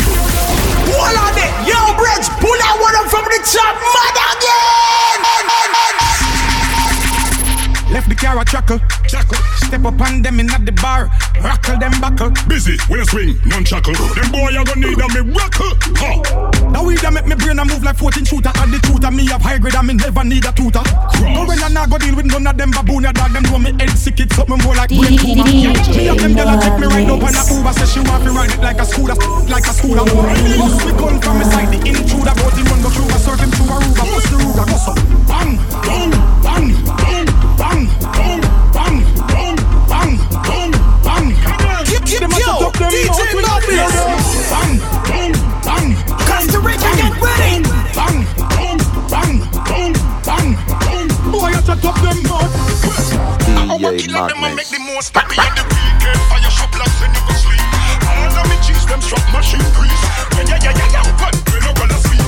[0.89, 4.77] Hold on it, yo, Bridge, pull that one up from the top, mad again.
[7.91, 9.56] Left the car a chuckle, chuckle.
[9.67, 11.11] Step up on them in at the bar,
[11.43, 12.31] rockle them buckle.
[12.47, 13.91] Busy, with a swing, non chuckle.
[14.15, 15.75] Them boy you gonna need a miracle.
[15.99, 16.71] Ha.
[16.71, 18.47] Now we da make me brain a move like 14 shooter.
[18.47, 19.11] At the tutor.
[19.11, 20.79] Me have high grade and me never need a tutor.
[21.19, 23.59] No when I nah go deal with none of them baboon ya dog Them do
[23.59, 24.23] me head sick.
[24.23, 27.19] It something more like brain tumor Me have them gyal a take me right up
[27.27, 27.73] on a Uber.
[27.75, 29.19] Say she want to ride it like a scooter,
[29.51, 30.07] like a scooter.
[30.07, 32.31] Bust me gun from me side the intruder.
[32.39, 34.93] Bout him run go through a circle him through Aruba Bust the Ruger go so
[35.27, 36.36] Bang, bang, bang, bang,
[42.91, 44.17] them mouth we no
[44.51, 44.73] Bang,
[45.07, 45.87] bang, bang
[46.27, 47.63] Costa Rica get ready.
[47.95, 48.23] Bang,
[48.55, 48.77] bang,
[49.11, 49.33] bang,
[49.67, 51.07] bang, bang, bang.
[51.31, 52.53] Boy you shut up them mouth
[53.77, 53.97] mm.
[53.97, 54.71] DJ Madness.
[54.71, 56.21] the most on the weekend.
[56.31, 57.63] Fire shop locks and you go sleep.
[58.07, 60.03] All of me cheese them strap machine grease.
[60.37, 62.23] Yeah, yeah, yeah, yeah, Gun, we no gonna sleep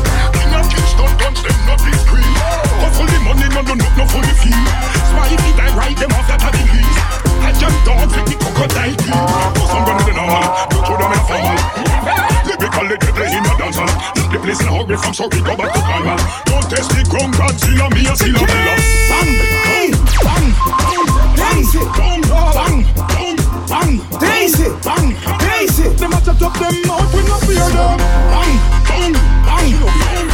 [0.70, 2.34] Kingston guns, them not this green
[2.84, 4.52] Hustle the money, no, no, no, no for the fee.
[5.08, 7.00] Spy if I ride them off that are the least
[7.42, 9.69] I jump dogs the crocodile teeth
[14.40, 16.16] The place in a hurry from sorry go back to Carmel
[16.48, 18.76] Don't test the ground, Godzilla, me a Zilla Bella
[19.12, 19.36] Bang,
[19.68, 19.92] bang,
[20.24, 20.48] bang,
[21.36, 21.60] bang,
[22.00, 22.24] bang,
[22.56, 22.80] bang,
[23.12, 23.36] bang,
[23.68, 25.12] bang, Daisy, bang,
[25.44, 25.92] Daisy.
[26.00, 28.00] Them a chat up them mouth, we no fear them.
[28.32, 28.56] Bang,
[28.88, 29.12] bang,
[29.44, 29.76] bang,
[30.08, 30.28] bang,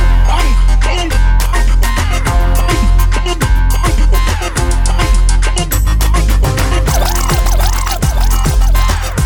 [0.86, 1.10] bang.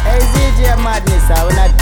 [0.08, 1.79] Hey, DJ Madness, I will not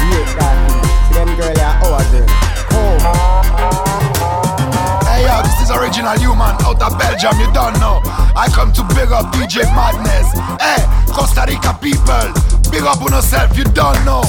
[5.87, 8.01] original human out of Belgium, you don't know.
[8.35, 10.27] I come to big up DJ Madness.
[10.59, 12.27] Hey, Costa Rica people,
[12.69, 14.21] big up on yourself, you don't know.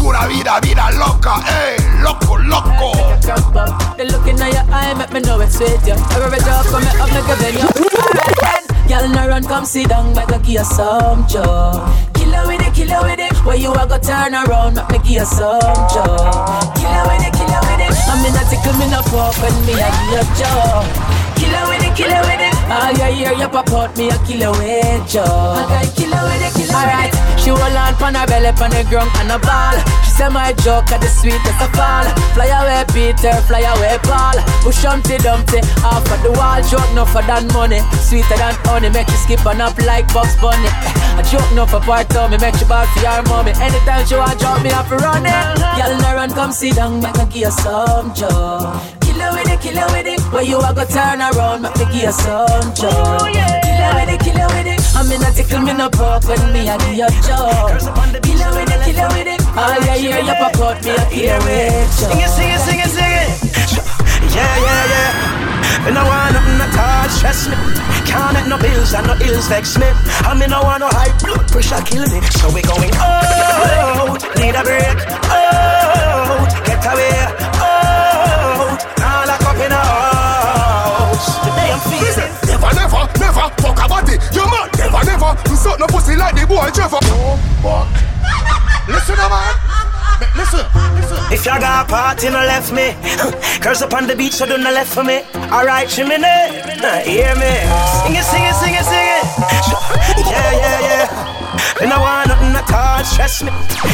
[0.00, 2.96] Pura vida, vida loca, hey, loco, loco.
[3.96, 6.00] The look in your eye make me know it's sweet, yeah.
[6.16, 8.88] Every job come up, make a yeah.
[8.88, 12.11] Girl, no run, come sit down, make a give you some joy.
[12.82, 13.46] Killer with it, with it.
[13.46, 15.62] Where you a go turn around, make me give you some
[15.94, 16.18] joy.
[16.74, 17.94] Killer with it, killer with it.
[18.10, 20.82] I'm in a tickle, me no pop, and me a give you joy.
[21.38, 22.54] Killer with it, killer with it.
[22.66, 25.22] All you hear, you pop out, me a killer with joy.
[25.22, 29.10] Okay, killer with it, killer Alright, She roll on pon her belly pon the ground
[29.18, 29.74] and a ball.
[30.06, 32.06] She say my joke at the sweetest of all.
[32.38, 34.38] Fly away Peter, fly away Paul.
[34.62, 36.62] Push Humpty Dumpty off of the wall.
[36.70, 38.94] Joke no for than money, sweeter than honey.
[38.94, 40.70] Make you skip on up like Bugs Bunny.
[41.18, 43.50] A joke no for part of me, make you bad for your mommy.
[43.58, 45.34] Anytime she want drop me off for run it.
[45.82, 48.70] Y'all run, come sit down, make me give you some joy.
[49.02, 50.22] Kill her with it, kill her with it.
[50.30, 53.61] Where you a go turn around, make me give you some joy.
[53.82, 54.78] Kill her with it, kill her with it.
[54.94, 57.50] I'm in a tickle, me no poke when me a give you joy.
[58.22, 59.42] Kill her with it, kill her with it.
[59.58, 61.90] All you hear you pop out, me a hear it.
[61.90, 63.42] Sing it, sing it, sing it, sing it.
[64.30, 65.88] Yeah, yeah, yeah.
[65.90, 67.58] And I want nothing at all stress me.
[68.06, 69.90] Can't make no bills and no ills vex me.
[70.22, 72.22] I mean, I want no high blood pressure kill me.
[72.38, 74.98] So we going out, need a break.
[75.26, 77.18] Out, get away.
[77.58, 81.26] Out, now lock up in a house.
[81.42, 82.41] Today I'm feeling.
[83.42, 84.16] Never, never, never fuck a body.
[84.32, 84.70] You mad?
[84.78, 85.56] Never, never.
[85.56, 87.02] Suck no pussy like the boy Trevor.
[87.02, 87.90] No, fuck.
[88.86, 89.54] Listen, man.
[90.36, 91.18] Listen, listen.
[91.32, 92.94] If you got a party, no left me.
[93.60, 95.22] Girls up on the beach, so do not left for me.
[95.50, 96.14] Alright, chimney,
[97.02, 97.52] hear me.
[98.06, 99.26] Sing it, sing it, sing it, sing it.
[100.32, 101.42] Yeah, yeah, yeah.
[101.82, 103.50] And I want nothing at all stress me.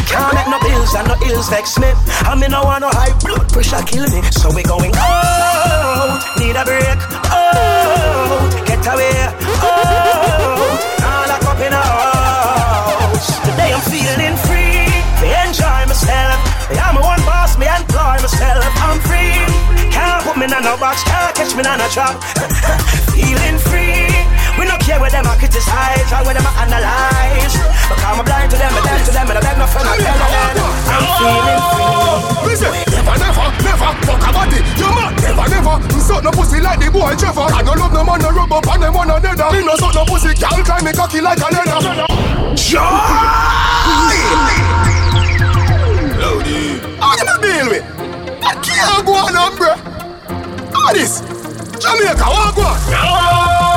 [0.06, 1.88] Can't make no bills and no ills vex me.
[2.28, 4.22] I mean, I want no high blood pressure kill me.
[4.30, 6.98] So we going out, need a break.
[7.32, 8.47] Oh,
[8.78, 9.10] get away.
[9.62, 13.28] Oh, now lock up in a house.
[13.42, 14.86] Today I'm feeling free.
[15.18, 16.38] Me enjoy myself.
[16.70, 17.58] I'm a one boss.
[17.58, 18.64] Me employ myself.
[18.78, 19.34] I'm free.
[19.90, 21.02] Can't put me in no box.
[21.04, 22.14] Can't catch me in a trap.
[23.14, 24.06] feeling free.
[24.58, 27.54] We don't care what them a criticize or what them a analyze.
[27.88, 29.96] Because I'm blind to them, I'm deaf to them, and I beg no friend, I
[29.98, 30.66] tell them.
[30.86, 31.87] I'm feeling free.
[36.58, 37.52] Pussy like the boy Trevor.
[37.54, 39.50] I don't love no man, no rub up on them one another.
[39.52, 42.06] Me no suck no pussy, can't climb me cocky like a leather.
[46.18, 46.80] Loady.
[46.98, 47.84] How you deal with?
[48.42, 49.74] I can't go on, bro.
[50.74, 51.20] How this?
[51.78, 52.78] Jamaica, what go on?
[52.90, 53.67] No!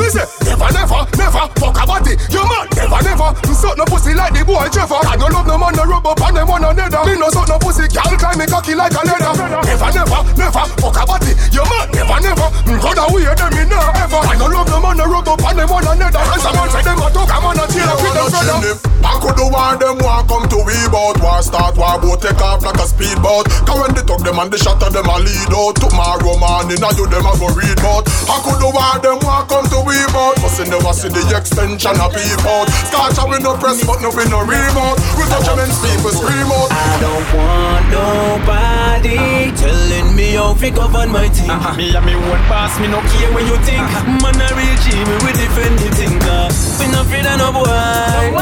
[0.00, 2.16] Listen, never, never, never fuck a body.
[2.32, 2.72] You mad?
[2.72, 3.28] Never, never.
[3.60, 5.04] Suck no pussy like the boy Trevor.
[5.04, 7.04] I don't love no man, no rub up on them one another.
[7.04, 9.36] Me no suck no pussy, can't climb me cocky like a leather.
[9.36, 11.36] Never, never, never fuck a body.
[11.52, 11.92] You mad?
[11.92, 12.48] Never, never.
[12.64, 14.20] Mm, God, I wear them in now ever.
[14.24, 16.24] I don't love no man, no rub up on them one another.
[16.24, 18.90] And some man say them a talk, I'm on a chill with them brother.
[19.00, 22.40] I could do one them want come to we bout War start, war boat take
[22.40, 25.52] off like a speedboat Cause when they talk them and they at them a lead
[25.56, 29.18] out Tomorrow morning I do them a go read bout I could do one them
[29.24, 33.18] want come to we bout But see never see the extension a peep out Scotch
[33.18, 36.50] and we no press but no we no remote We touch them and people scream
[36.50, 41.50] out I don't want nobody telling me how to govern my team.
[41.50, 41.76] Uh-huh.
[41.76, 43.80] Me and me one boss, me no care what you think.
[43.80, 44.18] Uh-huh.
[44.22, 46.16] Man, I real G, me we defend the thing.
[46.22, 46.48] Uh.
[46.78, 48.32] We no afraid of no boy.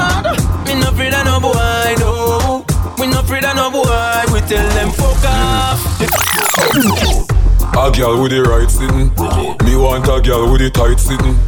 [0.67, 2.65] Me no afraid of no boy, no.
[2.99, 4.25] We no afraid of no boy.
[4.33, 5.79] We tell them fuck off.
[7.79, 9.07] A girl with the right sitting
[9.63, 11.39] Me want a girl with the tight sitting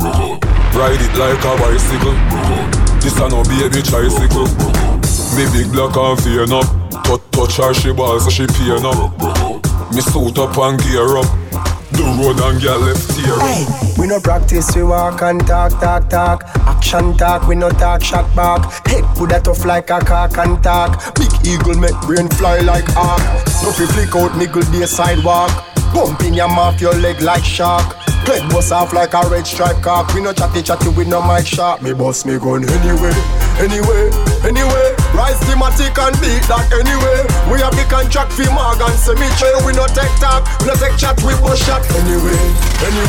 [0.79, 2.15] Ride it like a bicycle
[3.03, 4.47] This a no baby tricycle
[5.35, 6.71] Me big black and fear up
[7.03, 9.11] Touch, touch her she balls so she pain up
[9.91, 11.27] Me suit up and gear up
[11.99, 13.35] The road and girl left here.
[13.43, 13.67] Hey,
[13.99, 16.45] we no practice, we walk and talk, talk, talk.
[16.71, 18.87] Action talk, we no talk, shot back.
[18.87, 21.15] Head put that off like a cock and talk.
[21.17, 23.21] Big eagle make brain fly like arc.
[23.63, 25.51] No flick out niggle day sidewalk.
[25.93, 27.97] Bump in your mouth, your leg like shark.
[28.29, 30.13] Leg bust off like a red stripe cock.
[30.15, 31.83] We no chatty chatty with no mic sharp.
[31.83, 33.17] Me bust me gun anyway,
[33.59, 34.11] anyway,
[34.45, 34.87] anyway.
[35.17, 37.21] Rise thematic and beat that anyway.
[37.51, 39.57] We have the contract for Morgan Cemetery.
[39.67, 42.39] We no take talk, we no take chat, we push shot anyway,
[42.85, 43.00] anyway.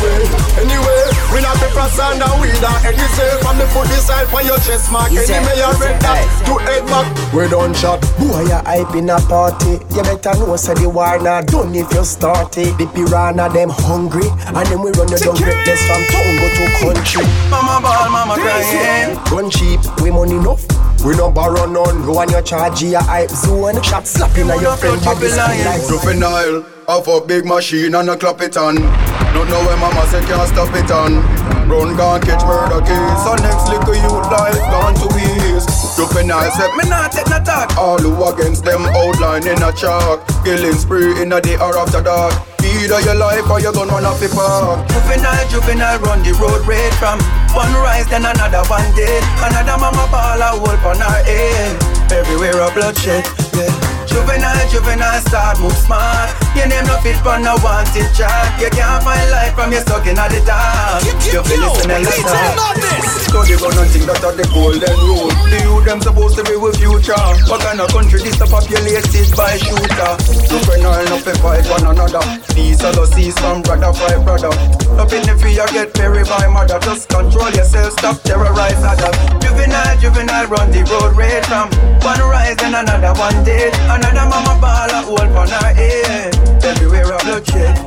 [1.91, 4.91] We not paper sand and any say from the foot this side for your chest
[4.91, 5.11] mark.
[5.11, 6.45] You say- Enemy you a red dot hey.
[6.45, 7.33] to head back.
[7.33, 8.01] We don't shot.
[8.17, 9.79] Boy, you hype in a party.
[9.95, 12.77] You better know say the war not done if you start it.
[12.77, 16.65] The piranha them hungry and then we run you down greatness from town go to
[16.79, 17.25] country.
[17.49, 19.19] Mama ball, mama crying.
[19.29, 20.63] Gun cheap, we money enough.
[21.03, 22.03] We no borrow none.
[22.03, 23.81] You and your charge your hype zone.
[23.83, 28.17] Shot slapping at your friend body skin like Juvenile Off a big machine and a
[28.17, 28.75] clap it on.
[28.75, 31.23] Don't know where mama say can't stop it on.
[31.71, 33.19] Run gone catch murder case.
[33.23, 35.71] So next little youth life gone to waste.
[35.95, 37.71] Juvenile say me not take no talk.
[37.79, 40.27] All who against them outline in a chalk.
[40.43, 42.35] Killing spree in a day or after dark.
[42.59, 44.83] Either your life or you gon' run off the park.
[44.91, 47.23] Juvenile, juvenile, run the road red from
[47.55, 49.23] one rise, then another one dead.
[49.39, 52.11] Another mama ball a wolf on her head.
[52.11, 53.23] Everywhere a bloodshed,
[53.55, 54.00] yeah.
[54.11, 56.29] Juvenile, juvenile, start move smart.
[56.55, 58.59] Your name no fit for no wanted chat.
[58.59, 60.99] You can't find life from your sucking at the top.
[61.31, 62.91] You feel listening like that.
[63.31, 65.31] study gun and think that are the golden rule.
[65.47, 67.15] The youth them supposed to be with future.
[67.47, 70.11] What kind of country this the populated by shooter?
[70.51, 72.23] Juvenile no fi fight one another.
[72.51, 74.51] Peace of the seas from brother fight brother.
[74.99, 76.79] Up in the fear get buried by mother.
[76.83, 79.15] Just control yourself, stop terrorize others.
[79.39, 81.71] Juvenile, juvenile run the road rage from
[82.03, 83.71] one rise and another one dead.
[84.01, 86.33] Another mama ball a hold on her head.
[86.65, 87.77] Everywhere a bloodshed.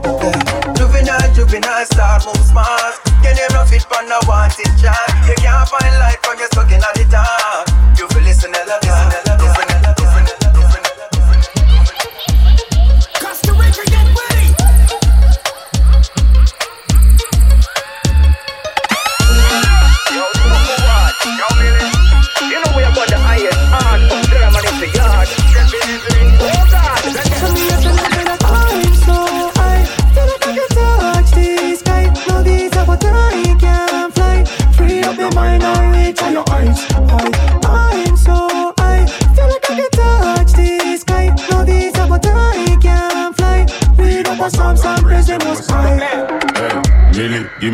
[0.78, 3.02] Juvenile, juvenile start move smart.
[3.22, 5.10] Can you no fit on a wanted chance?
[5.26, 7.73] You can't find light from your stuck in the dark.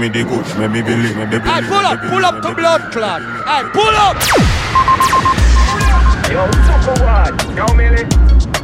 [0.01, 1.45] Me the coach, make me believe, make me believe.
[1.45, 3.21] Hey, pull up, pull up the blood clot.
[3.45, 4.17] Hey, pull up.
[6.33, 7.37] Yo, super what?
[7.55, 8.09] Yo, Millie.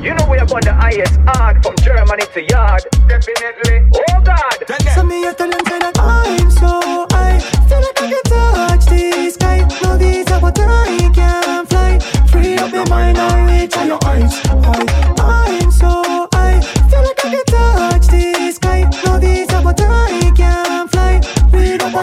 [0.01, 2.83] You know we are about the highest art from Germany to yard.
[3.07, 3.85] Definitely.
[3.93, 4.47] Oh God.
[4.95, 8.87] So me I tell them say that I'm so high Feel like I can touch
[8.87, 13.77] the sky No, these are what I can fly Free up your mind and reach
[13.77, 14.87] on your eyes high.
[15.19, 16.26] I'm so high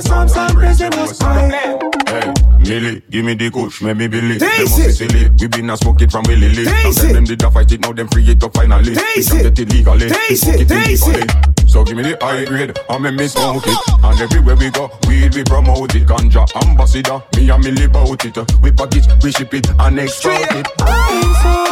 [0.03, 4.07] Read up a psalm, some most high Hey, Millie, give me the coach, make me
[4.07, 4.39] believe.
[4.39, 5.29] Taste Them must be silly.
[5.39, 6.65] We been a smoke it from Willie Lee.
[6.65, 7.13] Now Taste tell it.
[7.13, 8.95] them did a fight it, now them free it up finally.
[8.95, 9.43] Taste we it.
[9.43, 10.09] get it legally.
[10.09, 11.69] Taste smoke it, it taste.
[11.69, 13.77] So give me the high grade, and make me smoke it.
[14.03, 16.05] And everywhere we go, weed we promote it.
[16.07, 18.37] Ganja ambassador, me and Millie bout it.
[18.61, 20.67] We package, we ship it, and export it.
[20.79, 21.62] I'm so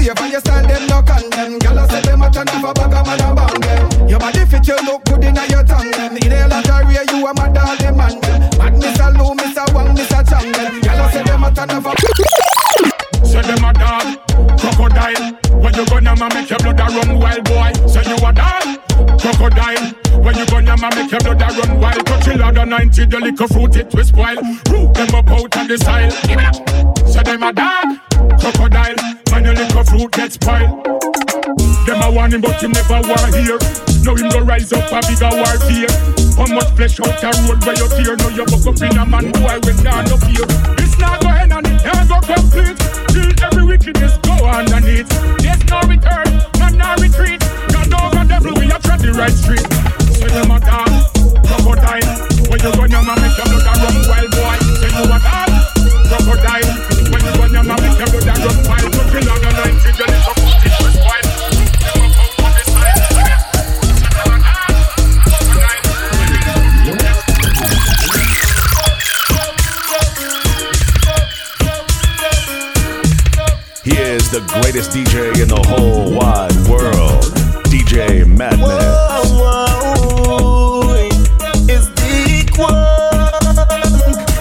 [0.00, 1.58] flavor, you stand them, no condemn.
[1.58, 4.08] Girl, I say them a turn off a bag of man a bang them.
[4.08, 6.16] Your body fit, you look good in your tongue them.
[6.16, 8.40] In a lottery, you a mad all them man them.
[8.58, 9.08] Mad Mr.
[9.16, 9.64] Lou, Mr.
[9.74, 10.20] Wang, Mr.
[10.28, 10.80] Chang them.
[10.80, 14.06] Girl, I say them a turn off a Say them a dog,
[14.58, 15.60] crocodile.
[15.60, 17.72] When you gonna ma make your blood a run wild, boy?
[17.86, 18.66] Say you a dog,
[19.20, 19.86] crocodile.
[20.22, 22.06] When you gonna ma make your blood a run wild?
[22.06, 24.36] Touch a ladder 90, the liquor fruit it will spoil.
[24.70, 26.12] Root them up out of the style.
[26.40, 27.08] Up.
[27.08, 28.00] Say them a dog,
[28.40, 28.96] crocodile.
[29.32, 30.84] When your liquor fruit gets spoiled.
[31.86, 33.58] Them a warning, but him never want hear.
[34.04, 35.92] Now him go rise up a bigger warfare.
[36.40, 38.16] How much flesh out the road where you tear?
[38.16, 40.48] Now you buck up in a man boy when down no fear.
[40.80, 42.80] It's not go end and it can't go complete.
[43.12, 45.08] Till every wickedness go underneath.
[45.44, 47.44] There's no return, man no retreat.
[47.76, 49.66] God over devil, we have tried the right street.
[50.16, 50.88] Say them a dog,
[51.44, 52.08] crocodile.
[52.48, 54.56] When you gonna ma make your blood a run wild boy?
[54.80, 55.49] Say you a dog,
[74.90, 77.24] greatest DJ in the whole wide world.
[77.64, 78.68] DJ Madness.
[81.68, 82.68] It's the.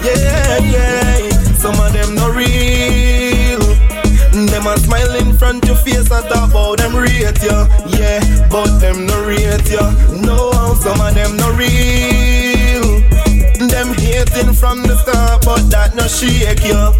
[0.04, 1.30] Yeah, yeah.
[1.56, 3.60] Some of them not real.
[4.47, 6.12] Them a smile in front your face
[6.76, 7.68] them rate ya.
[7.88, 9.91] Yeah, but them rate ya.
[10.12, 13.02] No, some of them not real.
[13.68, 16.93] Them hating from the start, but that no shake ya.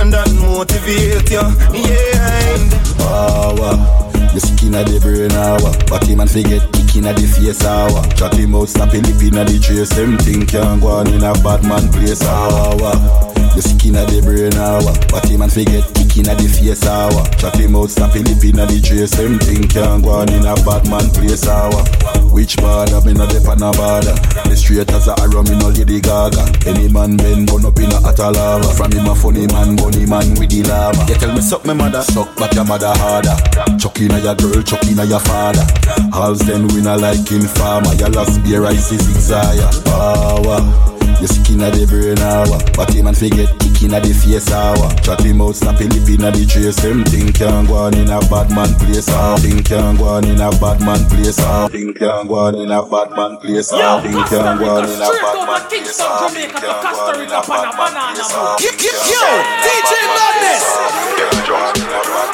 [0.00, 1.50] And that motivate ya.
[1.72, 2.58] Yeah.
[2.98, 3.98] Power.
[4.34, 7.64] The skin of the brain ah, hour But him and forget kick in the face
[7.64, 10.88] ah, hour Chat him out, stop him lip in the trace Them think can go
[10.88, 13.27] on in a bad man place ah, hour
[13.58, 16.86] The skin of the brain ah, hour But him and forget kick in the face
[16.86, 19.18] ah, hour Chat him out, stop him lip in the trace.
[19.18, 21.82] Them think can go on in a bad man place ah, hour
[22.30, 24.14] Which border, me no dep on border
[24.46, 26.46] The straight as a arrow, me no lady gaga.
[26.70, 30.06] Any man bend, burn up in a hot lava From him a funny man, bunny
[30.06, 31.02] man with the lava.
[31.10, 33.34] You tell me suck me mother, suck but your mother harder.
[33.74, 35.66] Chuck in a your girl, chuck in a your father.
[36.14, 41.32] Halls then we not like in farmer Your last beer rice is desire Power Your
[41.32, 44.90] skin a the brain hour But him and forget kick Look inna the face hour.
[45.06, 46.82] Chat him out, snap him lip inna the trace.
[46.82, 49.06] Them think can go on in a bad man place.
[49.08, 51.38] Ah, think can go on in a bad man place.
[51.38, 53.70] Ah, think can go on in a bad man place.
[53.70, 56.02] Ah, think can go on in a bad man place.
[56.02, 58.34] Ah, think can go on in a bad man place.
[58.34, 59.22] Ah, Yo,
[59.62, 60.66] DJ Madness.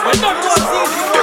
[0.01, 1.14] When done was DJ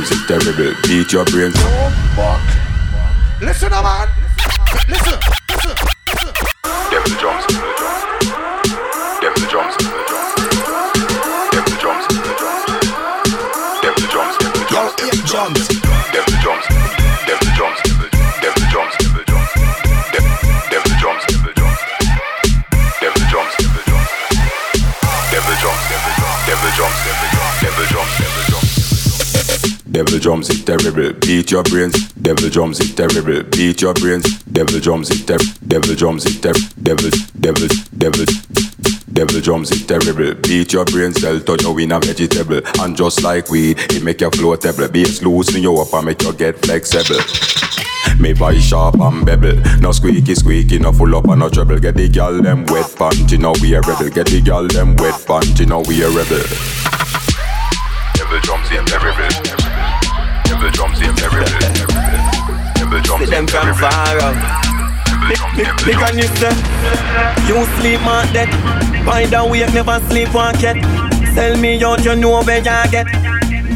[0.00, 0.72] Jumps is terrible.
[0.84, 1.54] Beat your brains.
[3.42, 4.09] Listen, man.
[30.30, 31.12] Jumps is terrible.
[31.26, 32.12] Beat your brains.
[32.12, 33.42] Devil jumps is terrible.
[33.50, 34.38] Beat your brains.
[34.44, 35.50] Devil jumps is terrible.
[35.66, 36.70] Devil jumps is terrible.
[36.80, 37.10] Devil,
[37.40, 37.68] devil,
[37.98, 38.24] devil.
[39.12, 40.34] Devil jumps is terrible.
[40.34, 42.60] Beat your brains, they'll turn you in a vegetable.
[42.78, 44.92] And just like weed, it make you floatable.
[44.92, 47.18] Bass loosen you up and make you get flexible.
[48.20, 51.94] Me voice sharp and bevel No squeaky squeaky, no full up and no treble Get
[51.94, 55.66] the gal them wet panty, now we a rebel Get the gal them wet panty,
[55.66, 56.79] now we a rebel
[63.30, 64.36] them from far out.
[65.86, 66.52] Big on you say,
[67.46, 68.50] you sleep my dead.
[69.04, 70.76] Find a way, never sleep one cat.
[71.34, 73.06] Sell me out, you know where you get.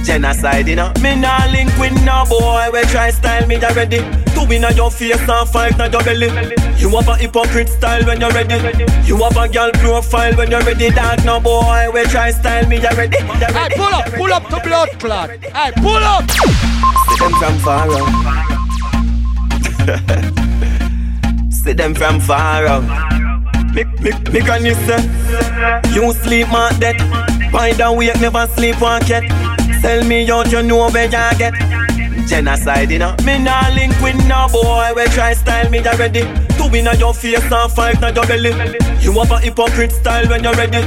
[0.05, 0.93] Genocide, you know.
[1.01, 2.69] Me nah link with no boy.
[2.73, 3.99] We try style me already.
[4.35, 6.29] Two in your face and five in your belly.
[6.77, 8.85] You have a hypocrite style when you're ready.
[9.07, 10.91] You have a girl profile when you're ready.
[10.91, 11.89] Dark no boy.
[11.95, 13.17] We try style me already.
[13.19, 15.31] Hey, pull up, pull up to blood clot.
[15.31, 16.29] Hey, pull up.
[16.31, 18.54] See them from far out.
[21.51, 22.85] See them from far out.
[23.75, 25.03] Me, me, me can you say
[25.93, 26.97] You sleep my dead.
[27.53, 29.25] Find a way never sleep one cat?
[29.83, 31.53] Sell me out you know where you get.
[32.27, 33.15] Genocide you know.
[33.25, 34.93] Me nah link with no boy.
[34.97, 36.23] We try style me already
[36.57, 40.43] Two in your face and five in your belly You have a hypocrite style when
[40.43, 40.79] you're ready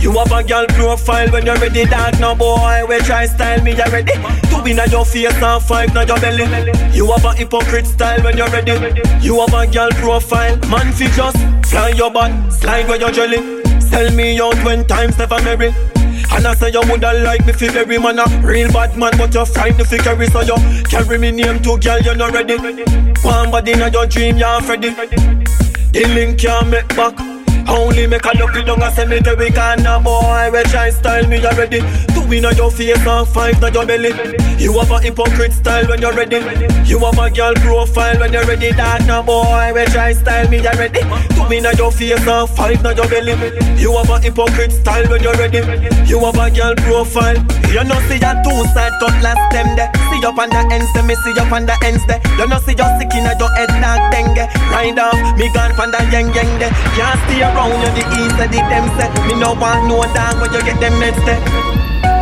[0.00, 3.76] You have a girl profile when you're ready Dark no boy We try style me
[3.76, 4.12] you're ready.
[4.12, 6.46] already Two in your face and five in your belly
[6.96, 8.72] You have a hypocrite style when you're ready
[9.20, 11.36] You have a girl profile Man fi just
[11.68, 15.74] fly your butt Slide where you're jelly Sell me out when times never merry
[16.32, 19.32] and I say you woulda like me fi very man a real bad man, but
[19.32, 22.56] you're frightened fi carry so you carry me name to girl you're not ready.
[23.22, 24.90] One body in your dream you're Freddy.
[24.90, 27.35] The link can't make back.
[27.68, 31.80] Only make a lucky down a cemetery can a boy we try style me already.
[32.26, 34.10] Two in your face and five in your belly.
[34.58, 36.42] You have a hypocrite style when you're ready.
[36.82, 38.72] You have a girl profile when you're ready.
[38.72, 41.06] That no boy we try style me already.
[41.38, 43.34] Two in your face and five in your belly.
[43.78, 45.62] You have a hypocrite style when you're ready.
[46.10, 47.38] You have a girl profile.
[47.70, 49.90] You know see your two side cutlass them there.
[50.10, 52.18] See up on the ends, me see up on the ends there.
[52.42, 54.50] You know see your sick in your head like dengue.
[54.74, 56.74] Ride off, me gone from the yang yang there.
[56.98, 59.10] Can't stay around you the east of the them say.
[59.30, 61.75] Me no want no dog when you get them next there.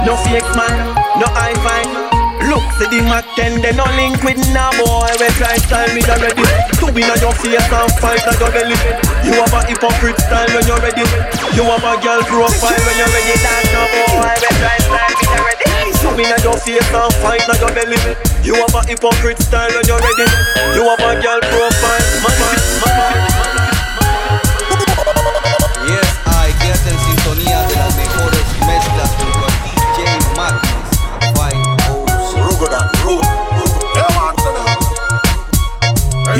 [0.04, 0.76] No fake man,
[1.16, 1.88] no high five.
[2.44, 5.08] Look, see the Mac 10, they no link with no boy.
[5.16, 6.44] We try style me already.
[6.76, 8.76] Two in your face and fight at your belly.
[9.24, 11.08] You have a hypocrite style when you're ready.
[11.56, 13.34] You have a girl profile when you're ready.
[13.40, 14.28] That no boy.
[14.44, 14.76] We try
[15.96, 16.24] style me
[17.24, 17.96] fight at your belly.
[18.44, 20.28] You have a hypocrite style when you're ready.
[20.76, 22.13] You have a girl profile.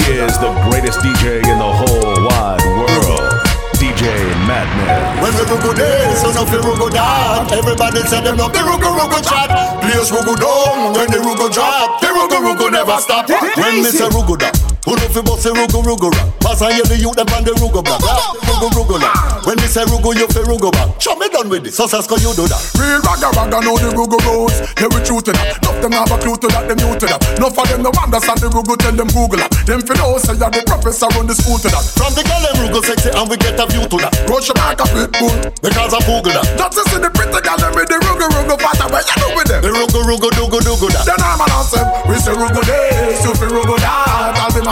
[0.03, 3.31] He is the greatest DJ in the whole wide world.
[3.79, 4.03] DJ
[4.47, 5.23] Madness.
[5.23, 8.91] When the Rugo days, so of the Rugo dad Everybody say them love the Rugo
[8.91, 9.51] Rugo chat.
[9.81, 12.01] Place Rugo down when the Rugo drop.
[12.01, 13.29] The Rugo Rugo never stop.
[13.29, 16.29] When me say Rugo da who know fi bust the Rugo Rugo rap?
[16.45, 18.05] Pass and hear the youth them on the Rugo block
[18.45, 19.41] Rugo Rugo rap.
[19.49, 21.01] When me say Rugo you fi Rugo back.
[21.01, 22.61] Show me done with this So Sasko you do that.
[22.77, 24.53] Real ragga ragga know the Rugo rules.
[24.77, 25.57] Yeah we true to that.
[25.65, 27.21] Enough them have a clue to that Them new to that.
[27.41, 29.53] Enough of them no understand the Rugo Tell them Google that.
[29.65, 31.85] Them fi know say you're the professor run the school to that.
[31.97, 34.13] From the girl them Rugo sexy and we get a view to that.
[34.29, 35.33] Rush back a pit bull
[35.65, 36.45] Because I Google that.
[36.61, 39.33] Just to see the pretty girl them with the Rugo Rugo fatter But you know
[39.33, 39.61] with them?
[39.65, 41.09] The Rugo Rugo Dugo Dugo that.
[41.09, 41.89] Then I'm an awesome.
[42.05, 42.95] We say Rugo day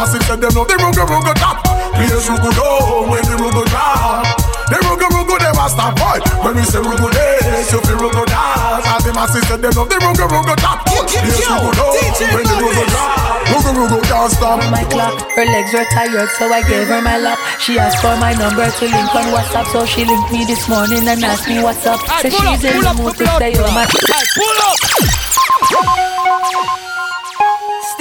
[0.03, 1.63] massive said them know the rugu rugu top.
[1.95, 4.27] Players rugu down when the rugu drop.
[4.67, 6.19] The rugu rugu them a stop boy.
[6.43, 8.83] When we say rugu dance, you feel rugu dance.
[8.91, 10.83] All the massive said them know the rugu rugu top.
[10.91, 11.95] Players rugu down
[12.35, 13.47] when the rugu drop.
[13.53, 14.59] Rugu rugu can't stop.
[14.75, 15.15] my clock.
[15.39, 17.39] Her legs were tired, so I gave her my lap.
[17.63, 21.07] She asked for my number to link on WhatsApp, so she linked me this morning
[21.07, 22.01] and asked me what's up.
[22.11, 23.77] Aye, Said she's in the mood to pull up, stay pull home.
[23.79, 23.87] up.
[23.87, 24.79] Aye, pull up.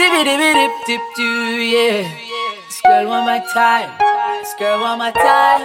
[0.02, 2.02] Stibby dibby dip dip doo, yeah.
[2.66, 4.21] This girl want my time.
[4.22, 5.62] This girl want my time.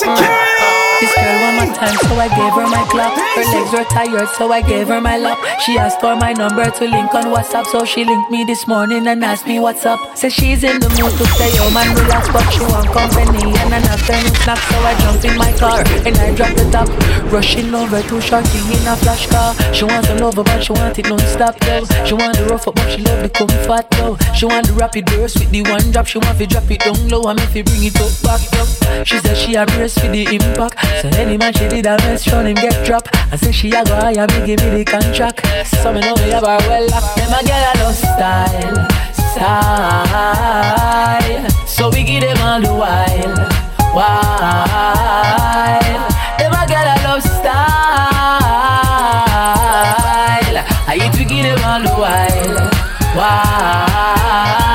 [0.00, 3.12] This girl want my time, so I gave her my clock.
[3.36, 5.36] Her legs were tired, so I gave her my lap.
[5.60, 9.06] She asked for my number to link on WhatsApp, so she linked me this morning
[9.06, 10.00] and asked me what's up.
[10.16, 13.74] Said she's in the mood to stay home and relax, but she want company and
[13.74, 14.58] an afternoon snack.
[14.58, 16.88] So I jump in my car and I drop the top,
[17.32, 19.52] rushing over to Shorty in a flash car.
[19.74, 21.84] She wants a lover, but she want it non-stop, yo.
[22.06, 24.16] She want the rough up, but she love the comfort, yo.
[24.32, 26.06] She want the rapid burst with the one drop.
[26.06, 28.64] She want to drop it down low and make it bring it up back, yo.
[29.04, 30.78] She said she a brace for the impact.
[31.00, 33.08] So any man she did a mess, show him get drop.
[33.32, 35.46] I say she a go higher, me give me the contract.
[35.82, 37.16] So me know me have her well locked.
[37.16, 38.88] Them a girl a love style,
[39.34, 40.22] style.
[41.66, 43.36] So we give them all the while,
[43.94, 44.68] while.
[46.38, 47.52] Them a girl a love style.
[50.86, 52.70] I hate we give them all the while,
[53.16, 54.71] while.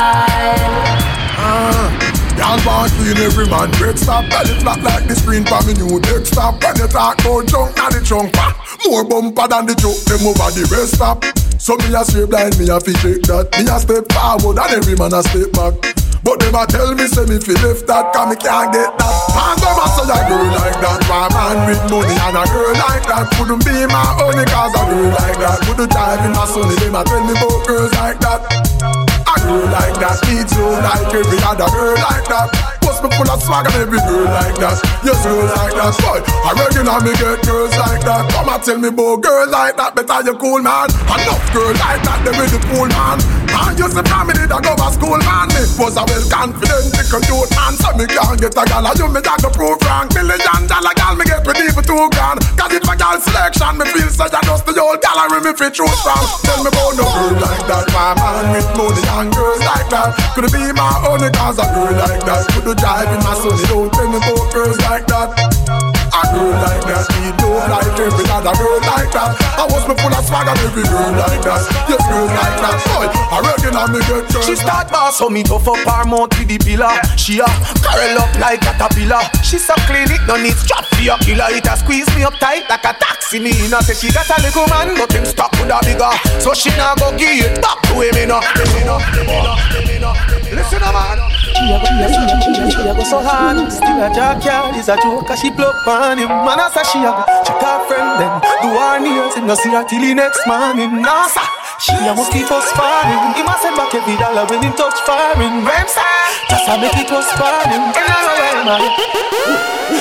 [2.77, 4.29] Want clean every man break stop.
[4.29, 6.61] Tell it flat like the screen for me new deck stop.
[6.61, 8.53] When you talk about junk, now the trunk pa
[8.85, 11.25] More bumper than the joke, them over the rest stop.
[11.57, 13.49] So me a straight blind, me a fi shake that.
[13.57, 15.73] Me a step forward and every man a step back.
[16.21, 19.13] But them a tell me say me fi left that Cause me can't get that.
[19.33, 21.01] Man come and say a girl like that.
[21.09, 23.25] Why man with money and a girl like that?
[23.41, 25.65] Couldn't be my only cause a girl like that.
[25.65, 29.06] Couldn't drive in my sonny Them a tell me about girls like that
[29.47, 32.47] a like that needs you like every other girl like that.
[32.83, 34.77] Post me full of swag and every girl like that.
[35.03, 35.93] Yes, girl like that.
[36.03, 38.27] Boy, I regular me get girls like that.
[38.31, 39.95] Come and tell me about girls like that.
[39.95, 40.91] Better you cool man.
[41.07, 42.19] Enough girl like that.
[42.27, 43.17] They with the cool man.
[43.51, 45.47] Man, you see family that go to school man.
[45.55, 47.73] Me was a well confident, little cute man.
[47.79, 48.87] So me can't get a gal.
[48.99, 50.07] You me that go prove wrong.
[50.11, 52.43] Million dollar gal me get ready for two grand.
[52.59, 53.79] Cause it's my gal selection.
[53.79, 56.19] Me feel such a the old gallery me fit choose from.
[56.43, 57.85] Tell me about no girl like that.
[57.95, 60.17] My man with money and girls like that.
[60.33, 62.43] Could be my only cause a girl like that.
[62.65, 63.63] Could drive in my sonny.
[63.69, 65.96] Don't tell me about girls like that.
[66.11, 69.31] A girl like that, me don't like every other girl like that.
[69.55, 71.61] I was me full of swag and every girl like that.
[71.87, 72.75] Yes, girl like that.
[72.91, 74.45] Boy, I reckon I me get girls.
[74.45, 76.91] She start boss, so me tough up her mouth with the pillar.
[77.15, 77.47] She a
[77.79, 79.23] curl up like caterpillar.
[79.43, 81.47] She so clean it, no need strap for your killer.
[81.55, 83.39] It a squeeze me up tight like a taxi.
[83.39, 86.11] Me inna say she got a little man, but him stuck with a bigger.
[86.43, 88.39] So she nah go give it back to him him inna.
[90.51, 91.26] Listen, man.
[91.57, 93.57] She a go, she so hard.
[93.73, 96.29] Still a jackyard is a joke, she block on him.
[96.29, 97.09] Man, I say she go
[97.41, 99.33] check her friend then do her nails.
[99.33, 101.01] Him no see her till the next morning.
[101.01, 101.41] Nah, sir.
[101.81, 103.33] She must keep us sparring.
[103.37, 105.65] He must send back every dollar when him touch firing.
[105.65, 105.97] Rhymes,
[106.49, 107.19] just a make it a
[108.65, 108.81] man.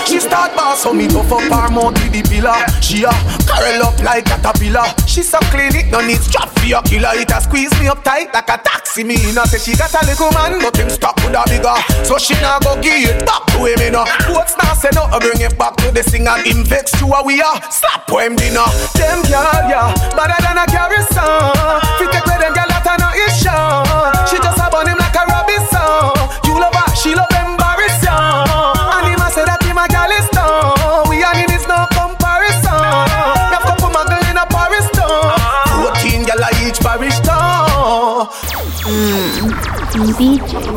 [0.06, 2.54] She start boss, so me tough up her mouth with the pillar.
[2.82, 3.10] She a
[3.46, 4.86] curl up like caterpillar.
[5.06, 7.10] She so clean it, no need strap for your killer.
[7.14, 9.02] It a squeeze me up tight like a taxi.
[9.02, 11.74] Me inna say she got a little man, but him stuck with a bigger.
[12.06, 14.06] So she nah go give it back to him inna.
[14.30, 16.38] What's now say no, I bring it back to the singer.
[16.42, 18.66] Him vex to a we are slap him dinner.
[18.94, 20.95] Them girl, yeah, better than a carry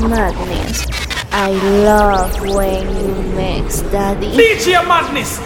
[0.09, 0.87] Madness.
[1.31, 1.51] I
[1.85, 4.31] love when you mix daddy.
[4.33, 5.37] DJ Madness.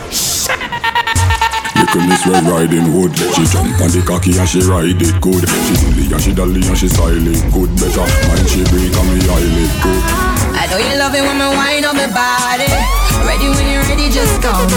[1.76, 5.44] Little miss red riding hood She jump on the cocky and she ride it good
[5.44, 9.20] She silly and she dolly and she styling good Better mind she break and me
[9.28, 12.72] eyelid good I know you love it when me wind on my body.
[13.28, 14.70] Ready when you're ready, just come.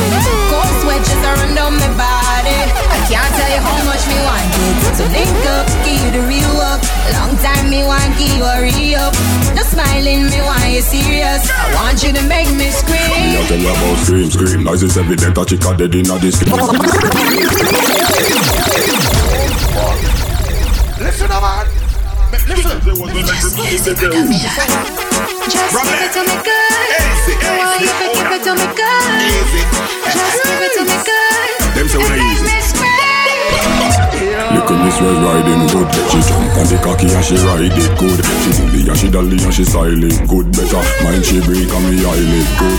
[0.51, 2.16] Cold sweat just a run down my body.
[2.47, 4.95] I can't tell you how much me want it.
[4.99, 6.81] So link up, give you the real up.
[7.13, 9.15] Long time me want give you a re up.
[9.55, 11.49] No smiling, me want you serious.
[11.51, 12.99] I want you to make me scream.
[13.01, 13.41] Me scream.
[13.41, 16.19] a tell you about scream, scream Nice is evident that she got dead in a
[16.19, 16.41] this
[20.99, 21.67] Listen, a man.
[22.49, 22.81] Listen.
[25.47, 26.67] Just give it to me good.
[27.39, 29.21] I want you to give it to me good.
[30.13, 31.46] Just give it to me good.
[31.97, 32.45] Them say And I make easy.
[32.45, 32.97] me scream.
[34.53, 35.89] Little miss This was riding good.
[36.13, 38.21] She jump on the cocky and she ride it good.
[38.21, 40.53] She dilly and she dolly and she style it good.
[40.53, 42.79] Better mind she break and me eyelid good.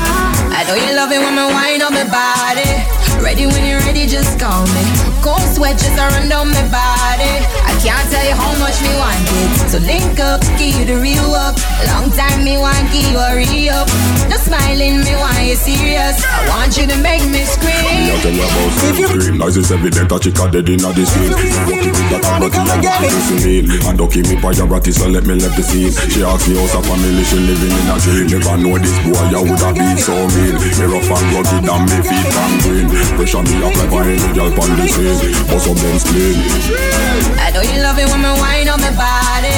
[0.54, 2.97] I know you love it when I wine on my body.
[3.24, 4.84] Ready when you're ready, just call me.
[5.22, 7.34] Cold sweat just run down my body.
[7.66, 9.70] I can't tell you how much me want it.
[9.70, 11.58] So link up, give you the real up.
[11.92, 13.88] Long time me want give you a re up.
[14.30, 16.24] No smiling, me want you serious.
[16.24, 18.08] I want you to make me scream.
[18.08, 19.38] Me a tell you about skin cream.
[19.38, 21.34] Nice is evident that she got dead in the scene.
[21.68, 23.76] Lucky with that I'm lucky and to see me.
[23.84, 25.92] And ducky me priority, so let me left the scene.
[26.10, 28.26] She asked me how's her family, she living in a dream.
[28.32, 30.56] Never know this boy, I would have been so mean.
[30.56, 32.88] Me rough and rugged and me feet and green.
[33.16, 35.34] Pressure me up like any girl on the scene.
[35.48, 36.36] Bust up them spleen.
[37.40, 39.56] I know you love it when I wine on my body.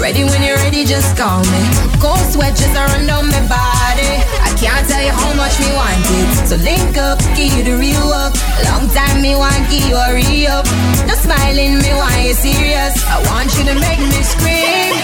[0.00, 1.62] Ready when you're ready, just call me.
[1.98, 4.12] Cold sweat just run down my body.
[4.44, 6.46] I can't tell you how much me want it.
[6.46, 8.34] So link up, give you the real up.
[8.68, 10.66] Long time me want give you a re up.
[11.08, 12.94] No smiling, me want you serious.
[13.08, 14.94] I want you to make me scream.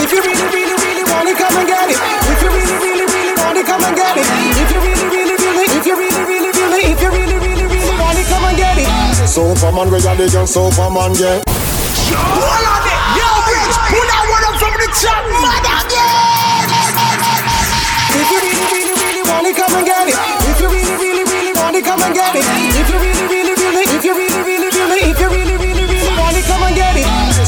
[0.00, 1.98] If you really, really, really want it, come and get it.
[2.00, 4.26] If you really, really, really want it, come and get it.
[4.26, 6.33] If you really, really, really, if you really, really,
[6.74, 8.88] really, if you really, really, really want it, come and get it.
[9.28, 11.42] Superman, we are the young Superman, yeah.
[11.46, 16.66] Hold on it, yo bitch, pull that one up from the top, mother, yeah.
[18.14, 20.14] If you really, really, really want it, come and get it.
[20.50, 22.63] If you really, really, really want it, come and get it.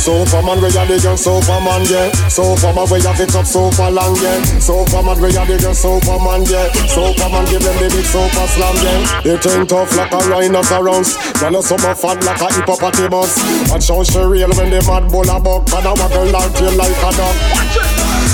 [0.08, 0.26] It.
[0.26, 2.10] Superman, we are the young Superman, yeah.
[2.28, 4.38] Superman, we have it up super long, yeah.
[4.62, 6.70] Superman, we are the young Superman, yeah.
[6.86, 9.20] Superman, give them the big super slam, yeah.
[9.22, 11.16] They turn tough like a rhinoceros.
[11.40, 13.34] Then a summer fat like a hippopotamus.
[13.70, 15.66] Watch how she real when the mad bull a buck.
[15.74, 17.36] And a waggle like tail like a dog.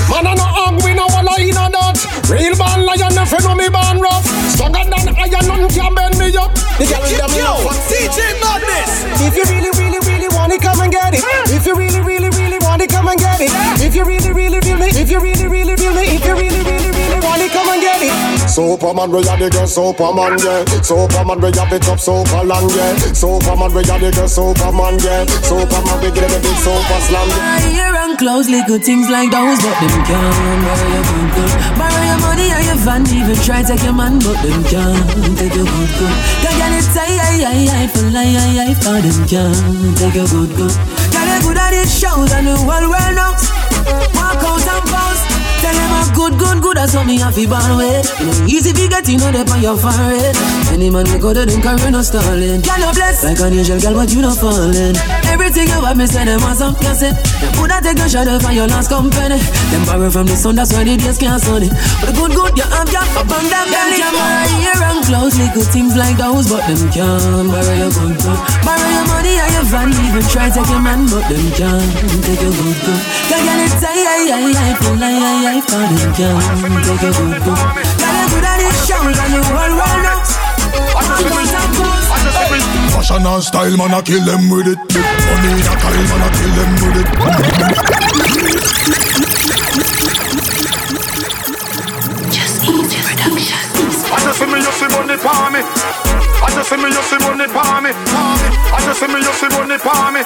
[0.09, 1.97] Man, I no hug, we no walla in a dot.
[2.29, 4.25] Real born lion, if you know me born rough.
[4.53, 6.53] Stronger than iron, none can bend me up.
[6.77, 7.33] The girl with them.
[7.89, 8.91] DJ Madness.
[9.25, 10.12] If you really, really, really
[10.43, 11.23] want it, come and get it.
[11.55, 13.51] If you really, really, really want it, come and get it.
[13.79, 17.19] If you really, really, really, if you really, really, really, if you really, really, really
[17.23, 18.11] want it, come and get it.
[18.51, 20.67] Superman, we are the girl Superman, yeah.
[20.83, 22.91] Superman, we have it up super long, yeah.
[23.15, 25.23] Superman, we are the girl Superman, yeah.
[25.47, 27.55] Superman, we give them the big super slam, yeah.
[27.55, 31.51] I hear and closely good things like those, but them can't borrow your good good.
[31.79, 35.55] Borrow your money or your van, even try take your man, but them can't take
[35.55, 36.15] your good good.
[36.43, 40.15] Can get it say I I I for lie I I for them can't take
[40.15, 40.71] your good good.
[41.11, 43.43] Got it good at it shows and the world well knows.
[44.15, 44.82] Walk out and
[46.29, 48.07] good, good, good, that's what me have to born with.
[48.19, 50.35] You know, easy to get, you know, they on your forehead.
[50.71, 52.61] Any man we go to them carry no stalling.
[52.63, 54.95] Girl, you blessed like an angel, girl, but you not falling.
[55.27, 57.17] Everything you have, me say them want some cassette.
[57.41, 59.39] Them put that take a shot for your last company.
[59.71, 61.67] Them borrow from the sun, that's why the days can't sunny.
[61.99, 63.99] But good, good, you have, you upon them belly.
[63.99, 68.15] Them can hear and closely good things like those, but them can't borrow your good,
[68.15, 68.39] good.
[68.63, 71.91] Borrow your money and your van, even try take your man, but them can't
[72.23, 73.01] take your good, good.
[73.27, 76.37] Can't get it, say, I, I, I, feel like, I, I, life for them can
[76.83, 77.57] take a good book.
[77.57, 78.29] And
[81.77, 82.05] knows.
[82.93, 84.77] Fashion and style, man, I kill them with it.
[84.77, 86.97] Money in a Kyle, man, I kill them with
[90.37, 90.42] it.
[94.33, 95.61] Just see me, you see money for me.
[96.43, 97.91] I just see me, you see money for me.
[97.93, 100.21] I just see me, you see money for me.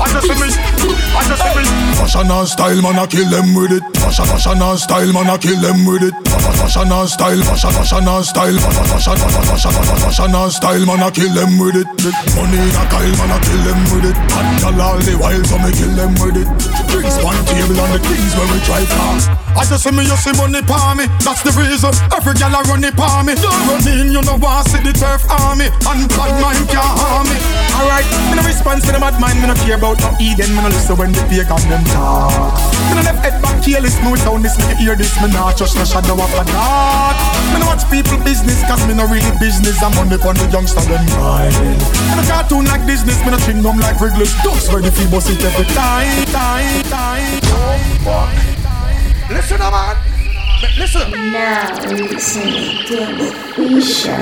[0.00, 1.62] I just see me, I just see me.
[2.00, 3.84] Fashion and style, man, I kill them with it.
[4.02, 6.14] Fashion, fashion and style, man, I kill them with it.
[6.26, 9.84] Fa- Fashion and style, fashion, fashion and style, Fa- fa- fashion, fa- fa- fashion, fa-
[9.86, 11.88] fa- fashion and style, man, I kill them with it.
[12.34, 14.16] Money in a Kyle, man, I kill them with it.
[14.18, 16.48] And y'all all the while, so me kill them with it.
[16.90, 19.28] Drinks one table and the things when we drive fast.
[19.54, 21.06] I just see me, you see money for me.
[21.22, 23.34] That's the reason every gal a run it for me.
[23.36, 23.80] Don't run
[24.12, 27.36] you know want see the turf army, and bad mind can't harm me.
[27.76, 30.60] Alright, me no response to the bad mind, me no care about no Eden, me
[30.62, 32.54] no listen when the pagan them talk.
[32.90, 35.56] Me no left head back careless, me with sound this, me hear this, me not
[35.56, 37.16] trust no shadow of a doubt.
[37.52, 41.04] Me no watch people business, cause me no really business, I'm for the youngster them
[41.16, 41.56] mind.
[42.10, 45.30] Me no cartoon like business, me no chewing gum like Wrigley's, ducks ready for bust
[45.30, 47.40] it every time, time, time.
[47.40, 48.50] time.
[49.30, 50.19] Listen, man.
[50.62, 51.10] Listen.
[51.10, 52.52] Now listen
[52.86, 52.96] to
[53.28, 54.12] official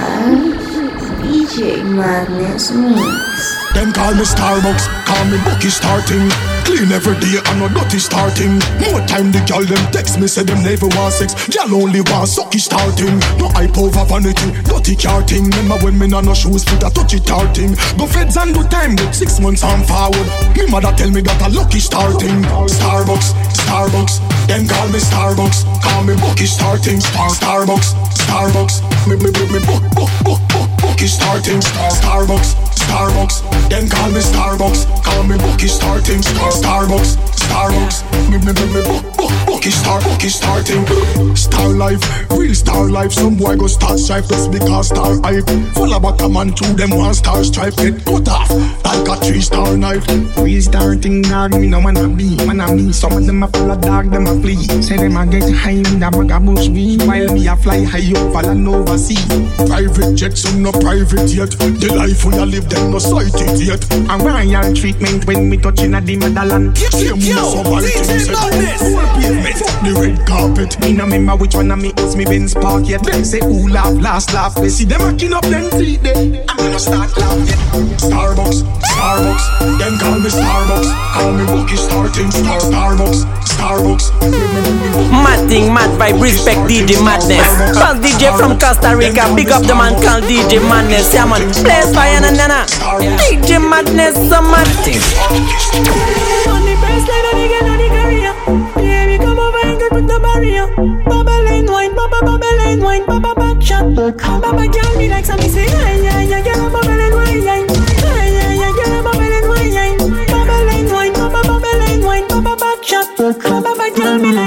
[1.23, 3.38] DJ Madness Mix.
[3.75, 6.29] Them call me Starbucks, call me Bucky starting.
[6.69, 8.61] Clean every day and no dirty starting.
[8.77, 11.33] More time the girl them text me say them never want sex.
[11.49, 13.17] Girl only want sucky starting.
[13.41, 15.49] No hype over vanity, dirty carting.
[15.49, 17.73] Remember when me no no shoes fit a touchy tarting.
[17.97, 20.29] Go feds and do time with six months on forward.
[20.53, 22.45] Me mother tell me that a lucky starting.
[22.69, 23.33] Starbucks,
[23.65, 24.21] Starbucks.
[24.45, 27.01] Them call me Starbucks, call me Bucky starting.
[27.01, 27.97] Star Starbucks,
[28.29, 28.85] Starbucks.
[29.09, 31.65] Me me me me book book book book Bucky starting.
[31.65, 33.45] Star Starbucks, Starbucks.
[33.69, 36.23] Them call me Starbucks, call me Bookie starting.
[36.23, 37.97] Star Starbucks, Starbucks.
[38.31, 40.85] Me me me me book book Bookie star Bookie starting.
[41.37, 43.13] Star life, real star life.
[43.13, 45.49] Some boy go start strife just because star hype.
[45.75, 48.51] Full of bottom and two them one star stripe get cut off
[48.89, 50.07] like a three star knife.
[50.39, 52.93] Real star thing dog, me no wanna be, wanna me.
[52.93, 54.63] Some of them a full of dog, them a flee.
[54.83, 57.85] Say them a get high with a bag of bush weed, while me a fly
[57.85, 59.27] high up, fall and overseas.
[59.69, 61.51] Private jet, some no private yet.
[61.51, 63.83] The life we a live, them no sight it yet.
[63.93, 66.79] And royal treatment when me touching a the motherland.
[66.79, 68.81] Same Yo, so bad DJ things Madness.
[68.81, 70.81] Whole pavement, fuck the red carpet.
[70.81, 73.03] Me no remember which one of me was me Benz Park yet.
[73.03, 74.55] Them say who laugh, last laugh.
[74.55, 76.17] They see them hacking up them teeth there.
[76.17, 77.59] And me no start laugh yet.
[77.99, 79.45] Starbucks, Starbucks.
[79.79, 80.89] Them call me Starbucks.
[81.15, 82.31] Call me Bookie starting.
[82.31, 84.07] Star Starbucks, Starbucks.
[85.11, 87.47] Mad thing, mad vibe, respect DJ Madness.
[87.75, 91.13] Call DJ from Costa Rica, big up the man called DJ Madness.
[91.15, 92.61] Yeah man, place fire na na na.
[93.27, 95.01] DJ Madness, some mad thing.
[96.49, 98.35] On the baseline, on the girl, on the career.
[98.77, 100.67] Baby, come over and get with the barrier.
[101.05, 103.95] Baba lane wine, baba baba lane wine, baba back shot.
[103.95, 107.57] Baba girl me like some me say, yeah yeah yeah, girl baba lane wine, yeah
[107.57, 107.88] yeah yeah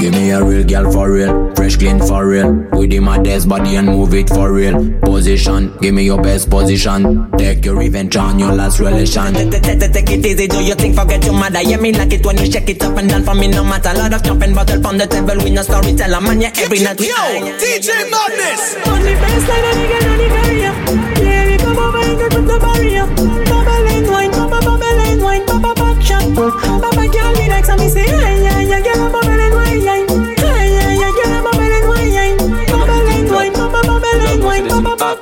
[0.01, 2.51] Give me a real girl for real, fresh clean for real.
[2.73, 4.73] With the maddest body and move it for real.
[5.01, 7.29] Position, give me your best position.
[7.37, 9.31] Take your revenge on your last relation.
[9.35, 11.61] Take it easy, do your thing, forget your mother.
[11.61, 13.93] Yeah, me like it when you shake it up and down for me, no matter.
[13.93, 16.41] Lot of jumping bottle from the table, we no storyteller, man.
[16.41, 17.15] Yeah, every night we Yo,
[17.61, 18.75] DJ Madness.
[18.89, 20.73] On the baseline, on the girl, on the career.
[21.21, 23.05] Baby, come over and get with the barrier.
[23.45, 26.25] Baba lane wine, baba baba lane wine, baba back shot.
[26.33, 29.50] Baba girl me like some me say, yeah yeah yeah, girl baba lane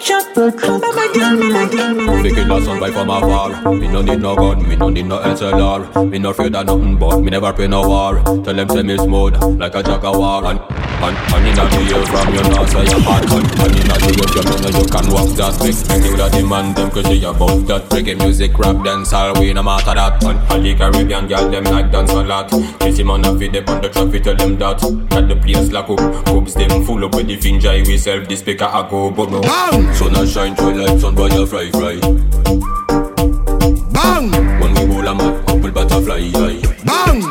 [0.10, 2.24] me like, me like.
[2.24, 3.74] Big killer son right from afar.
[3.74, 6.98] Me no need no gun, me no need no SLR Me no afraid of nothing
[6.98, 8.22] but me never pray no war.
[8.24, 12.34] Tell them say me smooth like a jaguar And, and, and inna the ear from
[12.34, 13.24] your nose say you hot.
[13.32, 16.32] And, and inna the from you know you can walk that Make, make you that
[16.32, 20.24] demand them crazy about that Reggae music, rap, dance, all we no matter that.
[20.24, 22.50] And, and the Caribbean girl them like dance a lot.
[22.80, 24.80] Kiss him on the feet, up on the traffic, tell them that.
[25.10, 27.72] That the place lock up, cubs them full up with the finger.
[27.86, 29.42] We self the speaker I go but no
[29.94, 32.00] Sun a shine through like sun boy a fry fry.
[33.92, 34.32] Bang!
[34.60, 37.22] When we roll a mad couple butterfly eye Bang!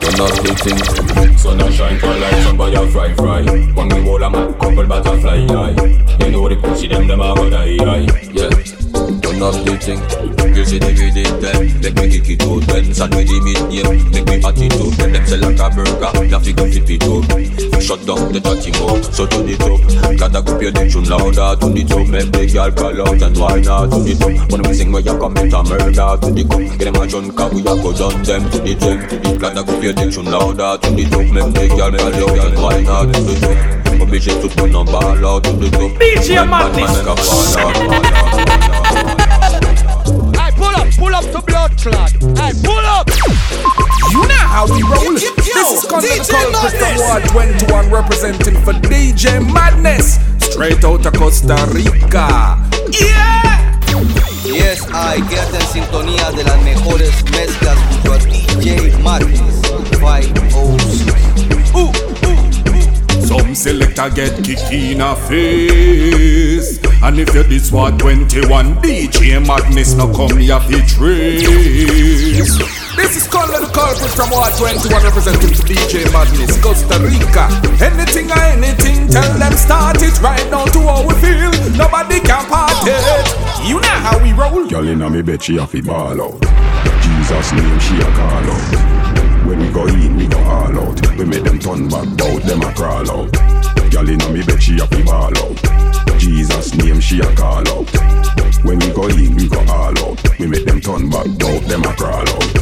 [0.00, 3.42] Turn off the thing Sun a shine through like sun boy a fry fry.
[3.42, 7.34] When we roll a mad couple butterfly eye You know the pussy them them a
[7.34, 7.76] go die
[8.32, 8.81] Yeah
[9.42, 9.98] Turn off the thing
[10.54, 13.58] You see the video them Make me kick it out When sad with the mid
[13.74, 16.14] game Make me it up them sell like a burger.
[16.30, 17.26] La figure flip it up
[17.82, 19.82] Shut down the chatty mouth So to the top
[20.14, 21.58] Gotta go pay the tune louder.
[21.58, 24.62] To the top Make the girl call out And why not to the top When
[24.62, 25.90] we sing where you commit a murder.
[25.90, 28.46] To the cup Get them a junk Cause we a go down them.
[28.46, 28.94] To the the
[29.42, 30.78] Gotta go pay the tune louder.
[30.78, 33.58] To the top Make the girl call out And why not to the top
[34.06, 35.42] Obligé tout le monde en ball out.
[35.42, 35.90] To the top
[36.46, 37.02] man Madness.
[41.02, 42.12] Pull up, to blood clot.
[42.38, 43.08] Hey, pull up.
[44.12, 45.14] You know how we roll.
[45.14, 50.20] This is Content Call Crystal Ward 21 representing for DJ Madness.
[50.38, 52.56] Straight out of Costa Rica.
[52.90, 53.80] Yeah!
[54.44, 59.40] Yes, I quédate en sintonía de las mejores mezclas junto a DJ Madness
[59.98, 62.01] 506.
[63.32, 66.78] Some selector get kicked in a face.
[67.02, 71.48] And if you this what 21 DJ Madness no come here fi trace.
[72.94, 77.48] This is Colin the Culprit from Ward 21 representing for DJ Madness, Costa Rica.
[77.80, 81.50] Anything or anything, tell them start it right now to how we feel.
[81.72, 83.66] Nobody can part it.
[83.66, 84.68] You know how we roll.
[84.68, 86.42] Girl inna me bed, she a fi ball out.
[87.00, 89.01] Jesus name, she a call out.
[89.46, 91.16] When we go in, we go all out.
[91.18, 93.32] We make them turn back out, them a crawl out.
[93.90, 96.18] Girl inna me bed, she a fi ball out.
[96.18, 97.90] Jesus name, she a call out.
[98.64, 100.38] When we go in, we go all out.
[100.38, 102.61] We make them turn back out, them a crawl out.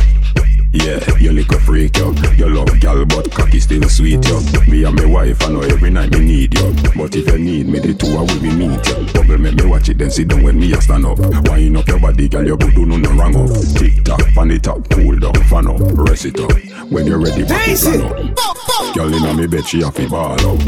[0.73, 2.12] Yeah, you little freak, yo.
[2.37, 4.41] You love gal, but cocky still sweet, yo.
[4.68, 6.73] Me and my wife, I know every night me need you.
[6.97, 9.12] But if you need me, the two I will be meet you.
[9.12, 11.18] Bubble make me watch it, then sit down when me a stand up.
[11.18, 13.51] Wind up your body, gal, your good do no no wrong up.
[13.75, 16.53] Tick tock, fan it up, cool down, fan up, rest it up.
[16.91, 18.95] When you're ready, back to plan up.
[18.95, 20.59] Gal inna me bed, she a fi ball out.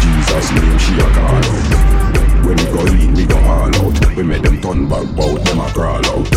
[0.00, 1.93] Jesus name, she a call out.
[2.44, 4.16] When we go in, we go all out.
[4.16, 6.30] We make them turn back, bout them a crawl out.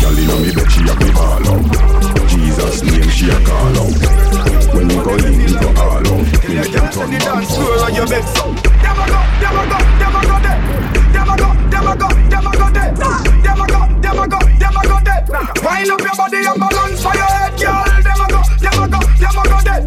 [0.00, 2.28] Girl inna me bed, she a fi ball out.
[2.28, 4.74] Jesus name, she a call out.
[4.74, 6.44] When we go in, we go all out.
[6.48, 7.74] We make them turn back, bout
[11.24, 12.92] them a go, them a go, them a go there.
[12.92, 15.24] Them a go, them a go, them a go there.
[15.64, 17.84] Wind up your body and balance for your head, girl.
[18.04, 19.80] Them a go, them a go, them a go there.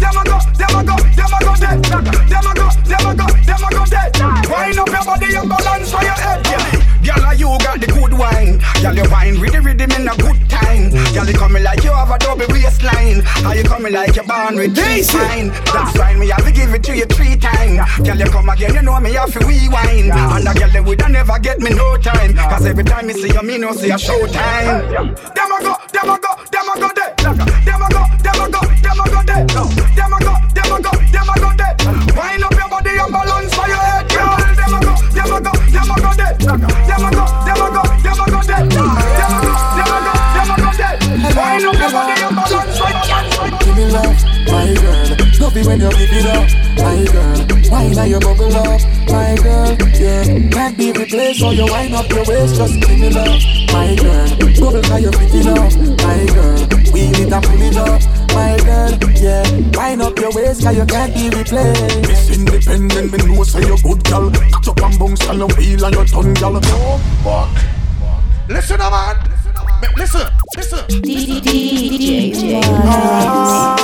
[0.00, 1.78] Them a go, them a go, them a go there.
[1.78, 4.10] Them a go, them a go, them a go there.
[4.50, 6.89] Wind up your body and balance for your head, girl.
[7.04, 8.60] Girl, you got the good wine.
[8.82, 10.90] Girl, you wine with the rhythm in a good time.
[11.14, 13.20] Girl, you coming like you have a double waistline.
[13.42, 15.48] How you coming like you're born with this fine?
[15.72, 17.80] That's fine, me have to give it to you three times.
[18.06, 20.12] Girl, you come again, you know me have to rewind.
[20.12, 22.34] And a girl, they would never get me no time.
[22.36, 24.88] Cause every time you see you, me no see a show time.
[24.92, 27.14] Them a go, them a go, them a go there.
[27.16, 29.46] Them a go, them a go, them a go there.
[29.46, 31.74] Them a go, them a go, them a go there.
[32.16, 33.99] Wind up your body and balance for your head, girl.
[33.99, 33.99] Them a
[35.46, 35.80] up your.
[43.60, 44.16] Give me love,
[44.46, 45.16] my girl.
[45.40, 46.46] Love it when you give it up,
[46.78, 47.38] my girl.
[47.70, 49.76] Wine now you bubble up, my girl.
[49.94, 51.40] Yeah, can't be replaced.
[51.40, 53.40] So you wind up your waist, just give me love,
[53.72, 54.28] my girl.
[54.60, 55.72] Bubble how you fit it up,
[56.04, 56.58] my girl.
[56.92, 58.02] Wheel it and pull it up,
[58.34, 58.92] my girl.
[59.14, 59.44] Yeah,
[59.76, 62.08] wind up your waist, cause you can't be replaced.
[62.08, 64.30] Miss Independent, me know say you're good gal.
[64.30, 66.60] Catch up and bounce and you wheel and you turn gal.
[66.62, 67.50] Oh, fuck.
[68.48, 69.16] Listen, man.
[69.96, 70.26] Listen,
[70.56, 70.84] listen.
[70.88, 71.00] listen.
[71.02, 72.52] DJ
[72.82, 73.76] Hello,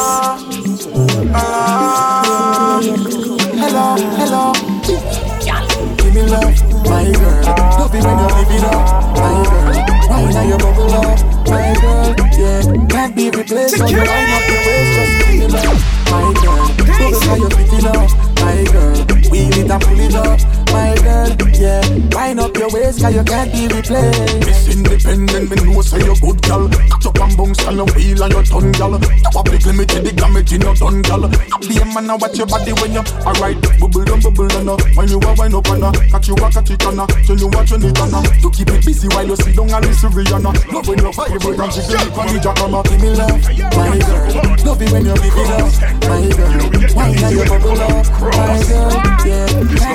[13.30, 13.76] be replaced.
[13.76, 16.66] So you wind up your waist, just give me love, my girl.
[16.86, 18.94] Bubble how you fit it up, my girl.
[19.30, 20.38] Wheel it and pull it up,
[20.70, 21.30] my girl.
[21.56, 21.82] Yeah,
[22.14, 24.46] wind up your waist, cause you can't be replaced.
[24.46, 26.68] Miss Independent, me know say you're good gal.
[26.68, 28.92] Catch up and bounce and you wheel and you turn gal.
[28.94, 31.22] You public limited, the damage in your done gal.
[31.66, 33.58] Be a man and watch your body when you alright.
[33.80, 34.68] Bubble down, bubble down.
[34.68, 34.76] uh.
[34.94, 37.00] When you a wind up and uh, catch you a catch it on.
[37.00, 37.06] uh.
[37.26, 38.12] Tell you what you need on.
[38.22, 40.52] To keep it busy while you sit down and listen Rihanna.
[40.70, 42.82] Love when you vibrate and jiggle it on the jackhammer.
[42.86, 43.40] Give me love,
[43.74, 44.66] my girl.
[44.70, 45.72] Love it when you give it up,
[46.04, 46.94] my girl.
[46.94, 48.06] Wine now you bubble up,
[48.36, 48.92] my girl.
[49.26, 49.46] Yeah,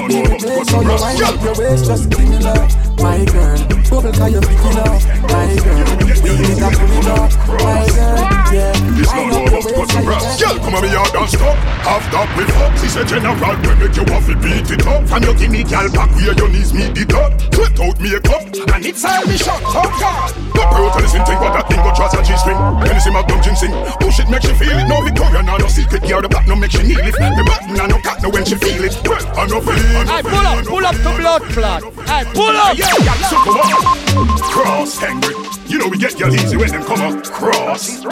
[0.08, 0.70] be replaced.
[0.72, 3.58] So you wind up your waist, just give me love, my girl.
[3.92, 5.92] Bubble how you pick it up, my girl.
[6.22, 8.42] Wheel it and pull it up, my girl.
[8.52, 11.58] Yeah, wind up your waist, cause you can't Girl, come on me yard and stop.
[11.88, 12.74] Half that we fuck.
[12.80, 15.08] She said general, we make you off beat it up.
[15.08, 17.32] From you give me gal back where your knees meet it up.
[17.56, 18.44] Sweat out me a cup,
[18.76, 19.62] and it's all me shot.
[19.64, 20.36] Oh God.
[20.52, 22.60] The pro to listen think what that thing go trust a G-string.
[22.80, 23.72] When you see my dumb sing,
[24.04, 24.88] push oh it make she feel it.
[24.88, 26.04] No Victoria, no no secret.
[26.04, 27.16] Gear the back, no make she kneel it.
[27.16, 28.94] The button, no cat, no when she feel it.
[29.08, 29.80] Well, I no feel.
[29.80, 30.08] it.
[30.12, 31.82] Hey, pull up, pull up to blood clot.
[32.04, 32.76] Hey, pull up.
[32.76, 32.91] Yeah,
[33.30, 34.28] so come on.
[34.52, 35.36] Cross, Henry.
[35.68, 37.24] You know we get y'all easy when them come up.
[37.24, 38.04] Cross.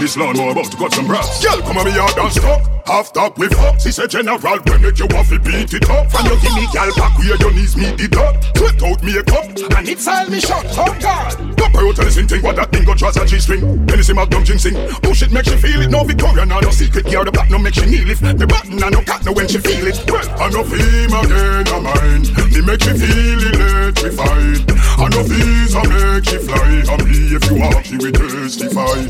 [0.00, 1.44] This lawnmower about to cut some brass.
[1.44, 2.60] Girl, come on me yard and stop.
[2.88, 3.78] Half that with fuck.
[3.78, 6.08] She said general, we make you waffle beat it up.
[6.16, 8.40] And you give me gal back where your knees meet it up.
[8.56, 9.44] Sweat out me a cup,
[9.76, 10.64] and it's all me shot.
[10.72, 11.56] Oh God.
[11.56, 13.60] Don't pay to listen thing what that thing go trust a G-string.
[14.00, 15.90] See my dumb sing, oh, push it make she feel it.
[15.90, 17.04] No Victoria, no no secret.
[17.04, 18.18] Gear the no make she kneel it.
[18.18, 20.00] The button, I no cat, no when she feel it.
[20.08, 22.32] I no feel again, no mind.
[22.50, 23.79] Me make she feel eh.
[23.80, 24.70] Electrified.
[25.00, 26.82] I no visa make she fly.
[26.92, 29.00] And me if you want, she will testify.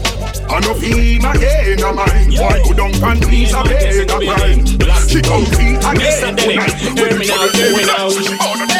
[0.49, 2.39] I no feel again, no mind.
[2.39, 4.67] Why go down and please a beg a crime?
[5.09, 6.75] She come feel again tonight.
[6.99, 8.80] Hear me now, hear me now.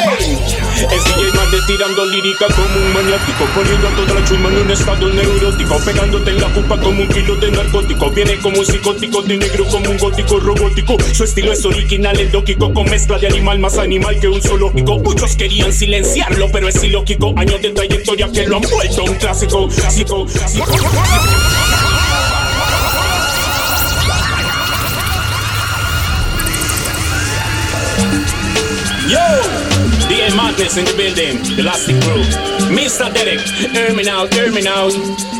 [0.89, 4.71] Es DJ Mande tirando lírica como un maniático Poniendo a toda la chuma en un
[4.71, 8.09] estado neurótico Pegándote en la culpa como un kilo de narcótico.
[8.11, 10.97] Viene como un psicótico de negro como un gótico robótico.
[11.13, 14.99] Su estilo es original, el lógico Con mezcla de animal más animal que un zoológico.
[14.99, 17.33] Muchos querían silenciarlo pero es ilógico.
[17.37, 20.65] Años de trayectoria que lo han vuelto un clásico Clásico, clásico.
[29.07, 29.17] Yo,
[30.11, 32.21] DJ Madness in the building, the Elastic Crew.
[32.75, 33.07] Mr.
[33.13, 33.39] Derek,
[34.51, 34.89] me now.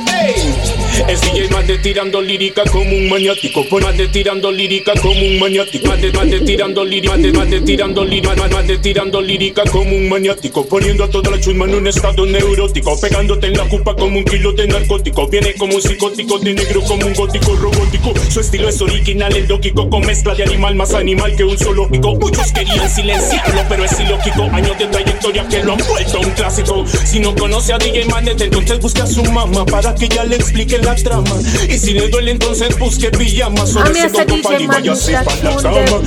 [0.07, 3.65] Hey, es DJ Mande tirando lírica como un maniático.
[3.79, 5.87] Mande tirando lírica como un maniático.
[5.87, 10.65] Mande, Mande tirando lírica, Mande, Mande tirando lírica, Mande, Mande tirando lírica como un maniático.
[10.65, 12.99] Poniendo a toda la chusma en un estado neurótico.
[12.99, 15.27] Pegándote en la culpa como un kilo de narcótico.
[15.27, 18.13] Viene como un psicótico de negro como un gótico robótico.
[18.29, 22.15] Su estilo es original, el lógico con mezcla de animal más animal que un zoológico.
[22.15, 24.43] Muchos querían silenciarlo, pero es ilógico.
[24.43, 26.85] Años de trayectoria que lo han vuelto un clásico.
[27.05, 30.35] Si no conoce a DJ Manet, entonces busque a su mamá para que ella le
[30.35, 31.31] explique la trama.
[31.69, 33.61] Y si le duele, entonces busque pijama.
[33.61, 36.01] A Sobre mí ese ese dopo DJ y váyase Madness pa' la tune cama.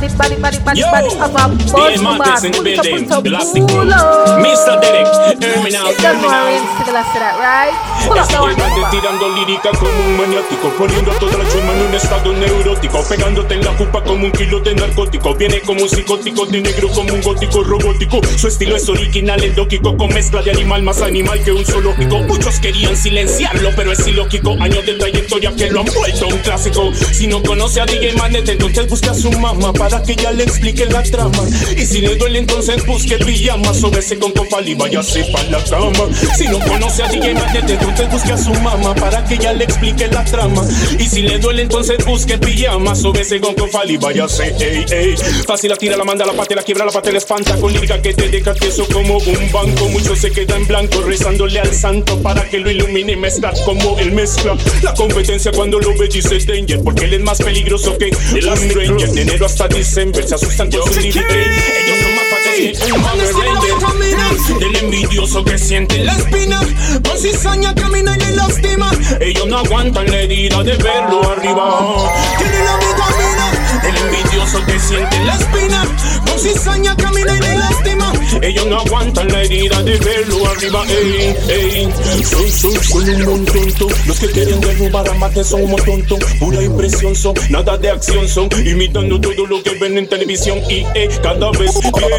[0.00, 2.76] the body, body, body, body, Yo, body of a DJ buzz Madness in the man.
[2.76, 3.76] Put it up, building, put it up, the Elastic Crew.
[3.76, 4.40] pull up.
[4.40, 4.80] Mr.
[4.80, 5.08] Derek,
[5.42, 6.44] hear me now, It's hear the me now.
[6.46, 7.74] Marines to the left of that, right?
[8.06, 8.90] Pull up Es the DJ one Mande number.
[8.90, 13.54] tirando lírica como un maniático Poniendo a toda la chuma en un estado neurótico Pegándote
[13.54, 17.12] en la culpa como un kilo de narcótico Viene como un psicótico de negro como
[17.14, 18.38] un gótico robótico exótico.
[18.38, 22.18] Su estilo es original, endóquico, con mezcla de animal más animal que un zoológico.
[22.20, 24.56] Muchos querían silenciarlo, pero es ilógico.
[24.60, 26.92] Años de trayectoria que lo han vuelto un clásico.
[27.12, 30.44] Si no conoce a DJ Magnet, entonces busca a su mamá para que ella le
[30.44, 31.42] explique la trama.
[31.76, 33.74] Y si le duele, entonces busque pijama.
[33.74, 36.08] Sobese con copal y váyase para la cama.
[36.36, 39.64] Si no conoce a DJ Magnet, entonces busque a su mamá para que ella le
[39.64, 40.62] explique la trama.
[40.98, 42.94] Y si le duele, entonces busque pijama.
[42.94, 45.16] Sobese con copal y váyase, ey, ey.
[45.46, 47.56] Fácil la tira, la manda, la parte, la quiebra, la parte, la espanta.
[47.56, 49.88] Con lírica que te deja tieso como un banco.
[49.88, 53.85] Mucho se queda en blanco rezándole al santo para que lo ilumine y mezclar como
[53.98, 54.56] él mezcla.
[54.82, 59.10] La competencia cuando lo ve dice danger, porque él es más peligroso que el Stranger.
[59.10, 61.16] De enero hasta diciembre se asustan con su lyric.
[61.16, 64.58] Ellos son más fáciles que un Power Ranger.
[64.58, 66.60] Del envidioso que siente la espina,
[67.06, 68.90] con cizaña camina y le lastima.
[69.20, 72.12] Ellos no aguantan la herida de verlo arriba.
[72.38, 73.45] Tiene la vida.
[73.86, 75.84] El envidioso que siente la espina,
[76.26, 78.12] con cizaña camina y le lastima.
[78.42, 80.84] Ellos no aguantan la herida de verlo arriba.
[80.88, 81.88] Ey, ey.
[82.24, 83.88] Son, son, son un montón.
[84.06, 86.18] Los que quieren derrubar a Mate son un tonto.
[86.38, 88.48] Pura impresión son, nada de acción son.
[88.64, 90.58] Imitando todo lo que ven en televisión.
[90.68, 91.72] Y eh, cada vez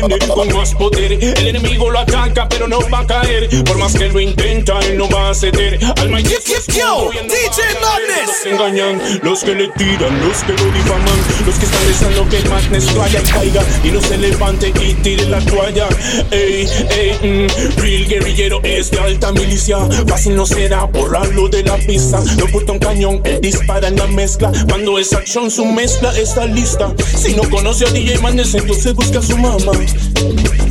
[0.07, 1.11] viene con más poder.
[1.13, 3.49] El enemigo lo ataca, pero no va a caer.
[3.65, 5.79] Por más que lo intenta, él no va a ceder.
[5.97, 8.27] Alma y Yo, DJ Madness.
[8.27, 11.19] Los engañan, los que le tiran, los que lo difaman.
[11.45, 13.63] Los que están deseando que el Madness vaya caiga.
[13.83, 15.87] Y no se levante y tire la toalla.
[16.31, 19.77] Ey, ey, mm, real guerrillero es de alta milicia.
[20.07, 22.21] Fácil no será borrarlo de la pista.
[22.37, 24.51] No porta un cañón, él dispara en la mezcla.
[24.67, 26.93] Cuando es acción, su mezcla está lista.
[27.15, 29.71] Si no conoce a DJ Madness, entonces busca a su mamá.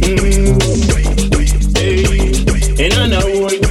[0.02, 0.58] Mm,
[1.76, 3.66] ey, Ana World.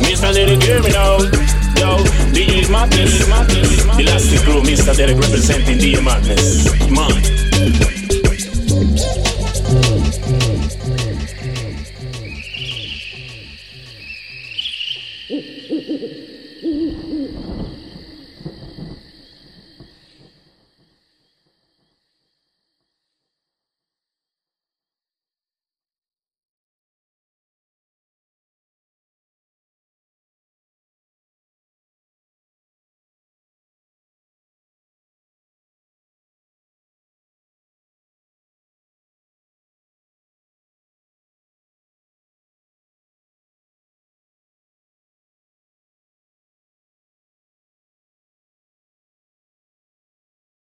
[0.00, 0.92] Mr.
[0.92, 1.45] Now.
[1.96, 4.96] Yo, DJ Madness, Madness, The Elastic Crew, Mr.
[4.96, 6.90] Derek representing DJ Madness.
[6.90, 8.05] Man.